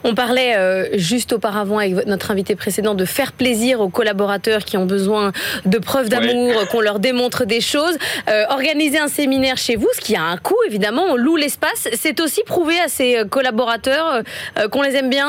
On 0.05 0.15
parlait 0.15 0.57
euh, 0.57 0.99
juste 0.99 1.33
auparavant 1.33 1.79
avec 1.79 2.07
notre 2.07 2.31
invité 2.31 2.57
précédent 2.57 2.95
de 2.95 3.05
faire 3.05 3.33
plaisir 3.33 3.81
aux 3.81 3.89
collaborateurs 3.89 4.65
qui 4.65 4.77
ont 4.77 4.87
besoin 4.87 5.33
de 5.67 5.79
preuves 5.79 6.09
d'amour, 6.09 6.53
qu'on 6.71 6.81
leur 6.81 6.99
démontre 6.99 7.45
des 7.45 7.61
choses. 7.61 7.97
Euh, 8.29 8.45
organiser 8.51 8.99
un 8.99 9.09
séminaire 9.09 9.57
chez 9.57 9.77
vous, 9.77 9.89
ce 9.95 10.01
qui 10.01 10.17
a 10.17 10.23
un 10.23 10.37
coût 10.37 10.57
évidemment, 10.67 11.05
on 11.09 11.17
loue 11.17 11.37
l'espace, 11.37 11.89
c'est 11.93 12.21
aussi 12.21 12.43
prouver 12.45 12.79
à 12.81 12.89
ces 12.89 13.23
collaborateurs 13.31 14.23
euh, 14.59 14.69
qu'on 14.69 14.83
les 14.83 14.97
aime 14.97 15.11
bien, 15.11 15.29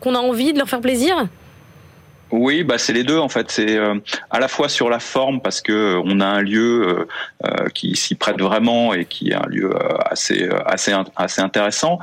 qu'on 0.00 0.14
a 0.14 0.18
envie 0.18 0.52
de 0.52 0.58
leur 0.58 0.68
faire 0.68 0.80
plaisir 0.80 1.26
oui, 2.32 2.64
bah 2.64 2.76
c'est 2.76 2.92
les 2.92 3.04
deux 3.04 3.18
en 3.18 3.28
fait. 3.28 3.50
C'est 3.50 3.76
euh, 3.76 3.94
à 4.30 4.40
la 4.40 4.48
fois 4.48 4.68
sur 4.68 4.90
la 4.90 4.98
forme 4.98 5.40
parce 5.40 5.60
que 5.60 5.72
euh, 5.72 6.02
on 6.04 6.20
a 6.20 6.26
un 6.26 6.42
lieu 6.42 6.88
euh, 6.88 7.06
euh, 7.46 7.68
qui 7.72 7.94
s'y 7.94 8.16
prête 8.16 8.40
vraiment 8.40 8.94
et 8.94 9.04
qui 9.04 9.30
est 9.30 9.34
un 9.34 9.46
lieu 9.46 9.70
assez 10.10 10.48
assez 10.64 10.92
assez 11.14 11.40
intéressant, 11.40 11.98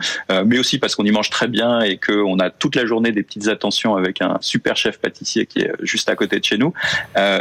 mais 0.45 0.59
aussi 0.59 0.79
parce 0.79 0.95
qu'on 0.95 1.03
y 1.03 1.11
mange 1.11 1.29
très 1.29 1.47
bien 1.47 1.81
et 1.81 1.97
que 1.97 2.13
on 2.13 2.39
a 2.39 2.49
toute 2.49 2.75
la 2.75 2.85
journée 2.85 3.11
des 3.11 3.23
petites 3.23 3.47
attentions 3.47 3.95
avec 3.95 4.21
un 4.21 4.37
super 4.41 4.77
chef 4.77 4.99
pâtissier 4.99 5.45
qui 5.45 5.59
est 5.59 5.71
juste 5.81 6.09
à 6.09 6.15
côté 6.15 6.39
de 6.39 6.43
chez 6.43 6.57
nous, 6.57 6.73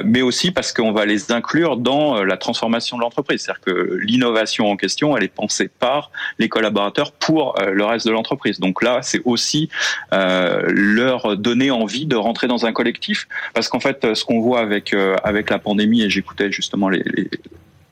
mais 0.04 0.22
aussi 0.22 0.50
parce 0.50 0.72
qu'on 0.72 0.92
va 0.92 1.04
les 1.04 1.32
inclure 1.32 1.76
dans 1.76 2.24
la 2.24 2.36
transformation 2.36 2.96
de 2.96 3.02
l'entreprise. 3.02 3.42
C'est-à-dire 3.42 3.60
que 3.60 3.98
l'innovation 4.02 4.70
en 4.70 4.76
question, 4.76 5.16
elle 5.16 5.24
est 5.24 5.28
pensée 5.28 5.68
par 5.68 6.10
les 6.38 6.48
collaborateurs 6.48 7.12
pour 7.12 7.54
le 7.60 7.84
reste 7.84 8.06
de 8.06 8.12
l'entreprise. 8.12 8.60
Donc 8.60 8.82
là, 8.82 9.00
c'est 9.02 9.22
aussi 9.24 9.68
leur 10.10 11.36
donner 11.36 11.70
envie 11.70 12.06
de 12.06 12.16
rentrer 12.16 12.48
dans 12.48 12.66
un 12.66 12.71
collectif, 12.72 13.28
parce 13.54 13.68
qu'en 13.68 13.80
fait, 13.80 14.14
ce 14.14 14.24
qu'on 14.24 14.40
voit 14.40 14.60
avec 14.60 14.92
euh, 14.92 15.16
avec 15.24 15.50
la 15.50 15.58
pandémie, 15.58 16.02
et 16.02 16.10
j'écoutais 16.10 16.50
justement 16.50 16.88
les, 16.88 17.04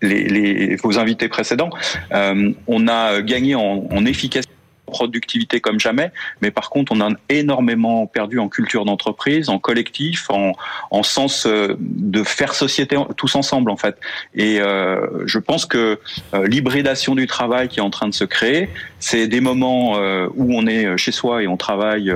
les 0.03 0.77
vos 0.77 0.99
invités 0.99 1.29
précédents, 1.29 1.71
euh, 2.13 2.53
on 2.67 2.89
a 2.89 3.23
gagné 3.23 3.55
en, 3.55 3.87
en 3.91 4.07
efficacité 4.07 4.55
productivité 4.91 5.61
comme 5.61 5.81
jamais, 5.81 6.13
mais 6.43 6.51
par 6.51 6.69
contre, 6.69 6.93
on 6.93 7.01
a 7.01 7.09
énormément 7.31 8.07
perdu 8.07 8.39
en 8.39 8.49
culture 8.49 8.85
d'entreprise, 8.85 9.49
en 9.49 9.59
collectif, 9.59 10.29
en, 10.29 10.53
en, 10.91 11.03
sens 11.03 11.47
euh, 11.47 11.77
de 11.79 12.23
faire 12.23 12.55
société 12.55 12.97
tous 13.17 13.35
ensemble, 13.37 13.71
en 13.71 13.77
fait. 13.77 13.97
Et 14.35 14.61
euh, 14.61 15.27
je 15.27 15.39
pense 15.39 15.65
que 15.65 15.99
euh, 16.35 16.47
l'hybridation 16.47 17.15
du 17.15 17.27
travail 17.27 17.69
qui 17.69 17.79
est 17.79 17.83
en 17.83 17.91
train 17.91 18.09
de 18.09 18.15
se 18.15 18.25
créer, 18.25 18.69
c'est 19.01 19.27
des 19.27 19.41
moments 19.41 19.97
euh, 19.97 20.29
où 20.37 20.55
on 20.55 20.67
est 20.67 20.97
chez 20.97 21.13
soi 21.13 21.43
et 21.43 21.49
on 21.49 21.57
travaille 21.57 22.13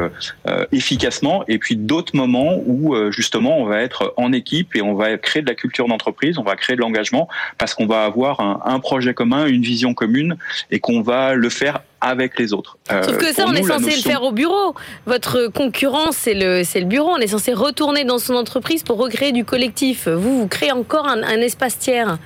efficacement, 0.73 1.45
et 1.49 1.59
puis 1.59 1.77
d'autres 1.77 2.17
moments 2.17 2.61
où 2.67 2.95
justement 3.11 3.59
on 3.59 3.65
va 3.65 3.81
être 3.81 4.15
en 4.17 4.33
équipe 4.33 4.77
et 4.77 4.83
on 4.83 4.95
va 4.95 5.17
créer 5.19 5.43
de 5.43 5.49
la 5.49 5.55
culture 5.55 5.89
d'entreprise, 5.89 6.39
on 6.39 6.43
va 6.43 6.57
créer 6.57 6.77
de 6.77 6.81
l'engagement 6.81 7.29
parce 7.59 7.75
qu'on 7.75 7.87
va 7.87 8.05
avoir 8.05 8.41
un, 8.41 8.61
un 8.65 8.79
projet 8.79 9.15
commun, 9.15 9.47
une 9.47 9.63
vision 9.63 9.95
commune, 9.95 10.37
et 10.71 10.79
qu'on 10.79 11.03
va 11.03 11.35
le 11.35 11.49
faire 11.49 11.81
avec 12.05 12.39
les 12.39 12.53
autres. 12.53 12.77
Euh, 12.93 13.03
Sauf 13.03 13.17
que 13.17 13.33
ça, 13.33 13.45
on 13.47 13.55
est 13.55 13.63
censé 13.63 13.97
le 13.97 14.03
faire 14.03 14.23
au 14.23 14.33
bureau. 14.33 14.75
Votre 15.07 15.49
concurrent, 15.49 16.13
c'est 16.13 16.35
le, 16.35 16.63
c'est 16.63 16.81
le 16.81 16.87
bureau. 16.87 17.11
On 17.11 17.19
est 17.19 17.29
censé 17.29 17.55
retourner 17.55 18.05
dans 18.05 18.19
son 18.19 18.35
entreprise 18.35 18.83
pour 18.83 18.99
recréer 18.99 19.33
du 19.33 19.45
collectif. 19.45 20.07
Vous, 20.09 20.41
vous 20.41 20.47
créez 20.47 20.73
encore 20.73 21.09
un, 21.09 21.23
espace 21.41 21.79
tiers. 21.79 22.19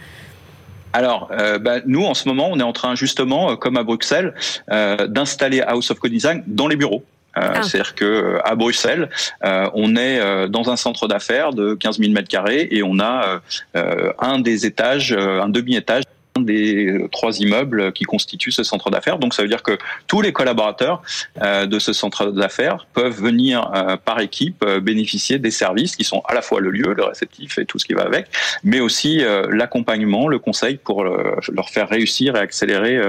Alors, 0.99 1.31
euh, 1.31 1.61
bah, 1.61 1.77
nous, 1.87 2.05
en 2.05 2.15
ce 2.15 2.27
moment, 2.27 2.49
on 2.51 2.59
est 2.59 2.65
en 2.65 2.73
train 2.73 2.97
justement, 2.97 3.53
euh, 3.53 3.55
comme 3.55 3.77
à 3.77 3.85
Bruxelles, 3.85 4.35
d'installer 4.69 5.61
House 5.61 5.93
of 5.93 6.01
Co-Design 6.01 6.43
dans 6.49 6.67
les 6.67 6.75
bureaux. 6.75 7.05
Ah. 7.35 7.63
C'est-à-dire 7.63 7.95
que 7.95 8.41
à 8.45 8.57
Bruxelles, 8.57 9.09
on 9.43 9.95
est 9.95 10.49
dans 10.49 10.71
un 10.71 10.77
centre 10.77 11.07
d'affaires 11.07 11.53
de 11.53 11.75
15 11.75 12.01
000 12.01 12.11
mètres 12.13 12.29
carrés 12.29 12.67
et 12.73 12.83
on 12.83 12.99
a 12.99 13.41
un 13.75 14.41
des 14.41 14.67
étages, 14.67 15.13
un 15.13 15.49
demi-étage 15.49 16.03
des 16.41 17.07
trois 17.13 17.41
immeubles 17.41 17.93
qui 17.93 18.05
constituent 18.05 18.51
ce 18.51 18.63
centre 18.63 18.91
d'affaires. 18.91 19.19
Donc 19.19 19.35
ça 19.35 19.43
veut 19.43 19.49
dire 19.49 19.63
que 19.63 19.79
tous 20.07 20.21
les 20.21 20.33
collaborateurs 20.33 21.03
euh, 21.43 21.67
de 21.67 21.79
ce 21.79 21.93
centre 21.93 22.27
d'affaires 22.27 22.87
peuvent 22.93 23.21
venir 23.21 23.71
euh, 23.75 23.97
par 23.97 24.21
équipe 24.21 24.63
euh, 24.65 24.81
bénéficier 24.81 25.39
des 25.39 25.51
services 25.51 25.97
qui 25.97 26.05
sont 26.05 26.23
à 26.29 26.35
la 26.35 26.43
fois 26.43 26.61
le 26.61 26.71
lieu, 26.71 26.95
le 26.95 27.05
réceptif 27.05 27.59
et 27.59 27.65
tout 27.65 27.79
ce 27.79 27.85
qui 27.85 27.95
va 27.95 28.03
avec, 28.03 28.27
mais 28.65 28.81
aussi 28.81 29.23
l'accompagnement, 29.51 30.29
le 30.29 30.39
conseil 30.39 30.77
pour 30.77 31.05
leur 31.05 31.69
faire 31.71 31.89
réussir 31.89 32.37
et 32.37 32.39
accélérer 32.39 33.01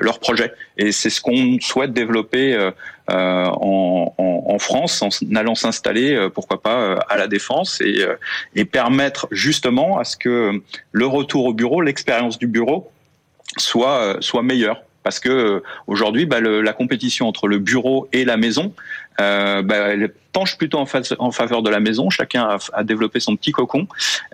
leur 0.00 0.18
projet. 0.18 0.52
Et 0.76 0.92
c'est 0.92 1.10
ce 1.10 1.20
qu'on 1.20 1.58
souhaite 1.60 1.92
développer 1.92 2.56
en, 3.08 4.14
en, 4.16 4.58
France 4.58 5.02
en 5.02 5.08
allant 5.36 5.54
s'installer, 5.54 6.28
pourquoi 6.34 6.62
pas, 6.62 6.94
à 7.08 7.16
la 7.16 7.26
défense 7.26 7.80
et, 7.80 8.06
et 8.54 8.64
permettre 8.64 9.26
justement 9.30 9.98
à 9.98 10.04
ce 10.04 10.16
que 10.16 10.62
le 10.92 11.06
retour 11.06 11.44
au 11.44 11.52
bureau, 11.52 11.82
l'expérience 11.82 12.38
du 12.38 12.46
bureau 12.46 12.90
soit 13.58 13.98
euh, 13.98 14.16
soit 14.20 14.42
meilleur 14.42 14.82
parce 15.02 15.20
que 15.20 15.28
euh, 15.28 15.62
aujourd'hui 15.86 16.26
bah, 16.26 16.40
la 16.40 16.72
compétition 16.72 17.28
entre 17.28 17.46
le 17.46 17.58
bureau 17.58 18.08
et 18.12 18.24
la 18.24 18.36
maison 18.36 18.72
euh, 19.20 19.62
bah, 19.62 19.76
elle 19.76 20.12
penche 20.32 20.58
plutôt 20.58 20.78
en, 20.78 21.30
faveur 21.30 21.62
de 21.62 21.70
la 21.70 21.78
maison. 21.78 22.10
Chacun 22.10 22.58
a, 22.72 22.82
développé 22.82 23.20
son 23.20 23.36
petit 23.36 23.52
cocon. 23.52 23.86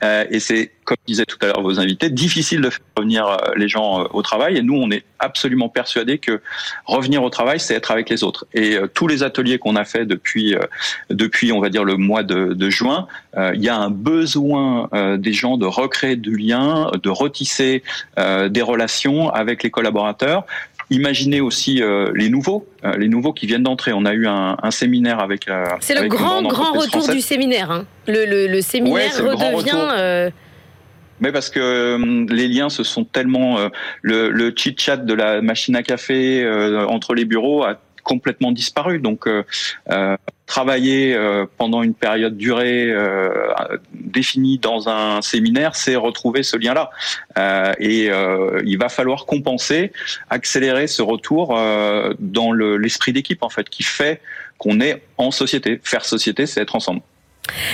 Euh, 0.03 0.25
et 0.31 0.40
c'est, 0.40 0.73
comme 0.85 0.97
disaient 1.07 1.27
tout 1.27 1.37
à 1.43 1.47
l'heure 1.47 1.61
vos 1.61 1.79
invités, 1.79 2.09
difficile 2.09 2.62
de 2.62 2.71
faire 2.71 2.81
revenir 2.97 3.27
euh, 3.27 3.37
les 3.57 3.69
gens 3.69 4.07
au 4.12 4.23
travail. 4.23 4.57
Et 4.57 4.62
nous, 4.62 4.75
on 4.75 4.90
est 4.90 5.05
absolument 5.19 5.69
persuadés 5.69 6.16
que 6.16 6.40
revenir 6.87 7.23
au 7.23 7.29
travail, 7.29 7.61
c'est 7.61 7.75
être 7.75 7.90
avec 7.90 8.09
les 8.09 8.25
autres. 8.25 8.47
Et 8.55 8.79
tous 8.95 9.07
les 9.07 9.23
ateliers 9.23 9.59
qu'on 9.59 9.77
a 9.77 9.85
fait 9.85 10.07
depuis, 10.07 10.55
depuis, 11.11 11.53
on 11.53 11.61
va 11.61 11.69
dire, 11.69 11.85
le 11.85 11.99
mois 11.99 12.23
de, 12.23 12.55
de 12.55 12.71
juin, 12.71 13.07
il 13.37 13.62
y 13.62 13.69
a 13.69 13.77
un 13.77 13.90
besoin 13.90 14.88
des 15.19 15.35
gens 15.35 15.59
de 15.59 15.66
recréer 15.66 16.16
du 16.16 16.38
lien, 16.38 16.90
de 17.03 17.11
retisser 17.11 17.83
des 18.16 18.62
relations 18.62 19.29
avec 19.29 19.62
les 19.62 19.71
collaborateurs 19.71 20.47
Imaginez 20.90 21.40
aussi 21.40 21.83
les 22.14 22.29
nouveaux, 22.29 22.66
les 22.98 23.09
nouveaux 23.09 23.33
qui 23.33 23.46
viennent 23.46 23.62
d'entrer. 23.62 23.92
On 23.92 24.05
a 24.05 24.12
eu 24.12 24.26
un, 24.26 24.57
séminaire 24.70 25.20
avec. 25.20 25.48
C'est 25.81 25.94
le 25.94 26.09
grand 26.09 26.42
grand 26.42 26.72
retour 26.72 27.09
du 27.09 27.20
séminaire. 27.20 27.70
Hein. 27.70 27.87
Le, 28.07 28.61
séminaire 28.61 29.12
redevient. 29.16 30.33
Mais 31.20 31.33
parce 31.33 31.50
que 31.50 32.33
les 32.33 32.48
liens 32.48 32.70
se 32.70 32.83
sont 32.83 33.05
tellement 33.05 33.59
le, 34.03 34.31
le 34.31 34.53
chit 34.57 34.74
chat 34.79 34.96
de 34.96 35.14
la 35.14 35.42
machine 35.42 35.76
à 35.76 35.83
café 35.83 36.44
entre 36.88 37.14
les 37.14 37.24
bureaux 37.24 37.62
a 37.62 37.79
complètement 38.03 38.53
disparu. 38.53 38.98
Donc, 38.98 39.26
euh, 39.26 39.44
euh, 39.90 40.16
travailler 40.50 41.14
euh, 41.14 41.46
pendant 41.56 41.84
une 41.84 41.94
période 41.94 42.36
durée 42.36 42.92
définie 43.94 44.58
dans 44.58 44.88
un 44.88 45.22
séminaire, 45.22 45.76
c'est 45.76 45.94
retrouver 45.94 46.42
ce 46.42 46.56
lien-là. 46.56 46.90
et 47.78 48.10
il 48.64 48.78
va 48.78 48.88
falloir 48.88 49.26
compenser, 49.26 49.92
accélérer 50.28 50.88
ce 50.88 51.02
retour 51.02 51.56
dans 52.18 52.52
l'esprit 52.52 53.12
d'équipe, 53.12 53.42
en 53.42 53.48
fait, 53.48 53.68
qui 53.70 53.84
fait 53.84 54.20
qu'on 54.58 54.80
est 54.80 55.02
en 55.16 55.30
société. 55.30 55.80
Faire 55.84 56.04
société, 56.04 56.46
c'est 56.46 56.60
être 56.60 56.74
ensemble. 56.74 57.00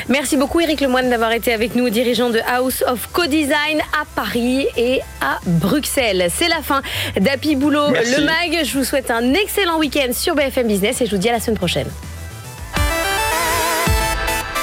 Merci 0.09 0.37
beaucoup 0.37 0.61
Eric 0.61 0.81
Lemoine 0.81 1.11
d'avoir 1.11 1.33
été 1.33 1.53
avec 1.53 1.75
nous, 1.75 1.91
dirigeant 1.91 2.31
de 2.31 2.41
House 2.47 2.85
of 2.87 3.09
Co-Design 3.13 3.81
à 4.01 4.05
Paris 4.15 4.67
et 4.77 5.01
à 5.21 5.39
Bruxelles. 5.47 6.29
C'est 6.31 6.49
la 6.49 6.63
fin 6.63 6.83
d'Happy 7.19 7.57
Boulot, 7.57 7.91
le 7.91 8.25
MAG. 8.25 8.65
Je 8.65 8.79
vous 8.79 8.85
souhaite 8.85 9.11
un 9.11 9.35
excellent 9.35 9.79
week-end 9.79 10.13
sur 10.13 10.35
BFM 10.35 10.69
Business 10.69 11.01
et 11.01 11.07
je 11.07 11.11
vous 11.11 11.21
dis 11.21 11.29
à 11.29 11.33
la 11.33 11.41
semaine 11.41 11.59
prochaine. 11.59 11.89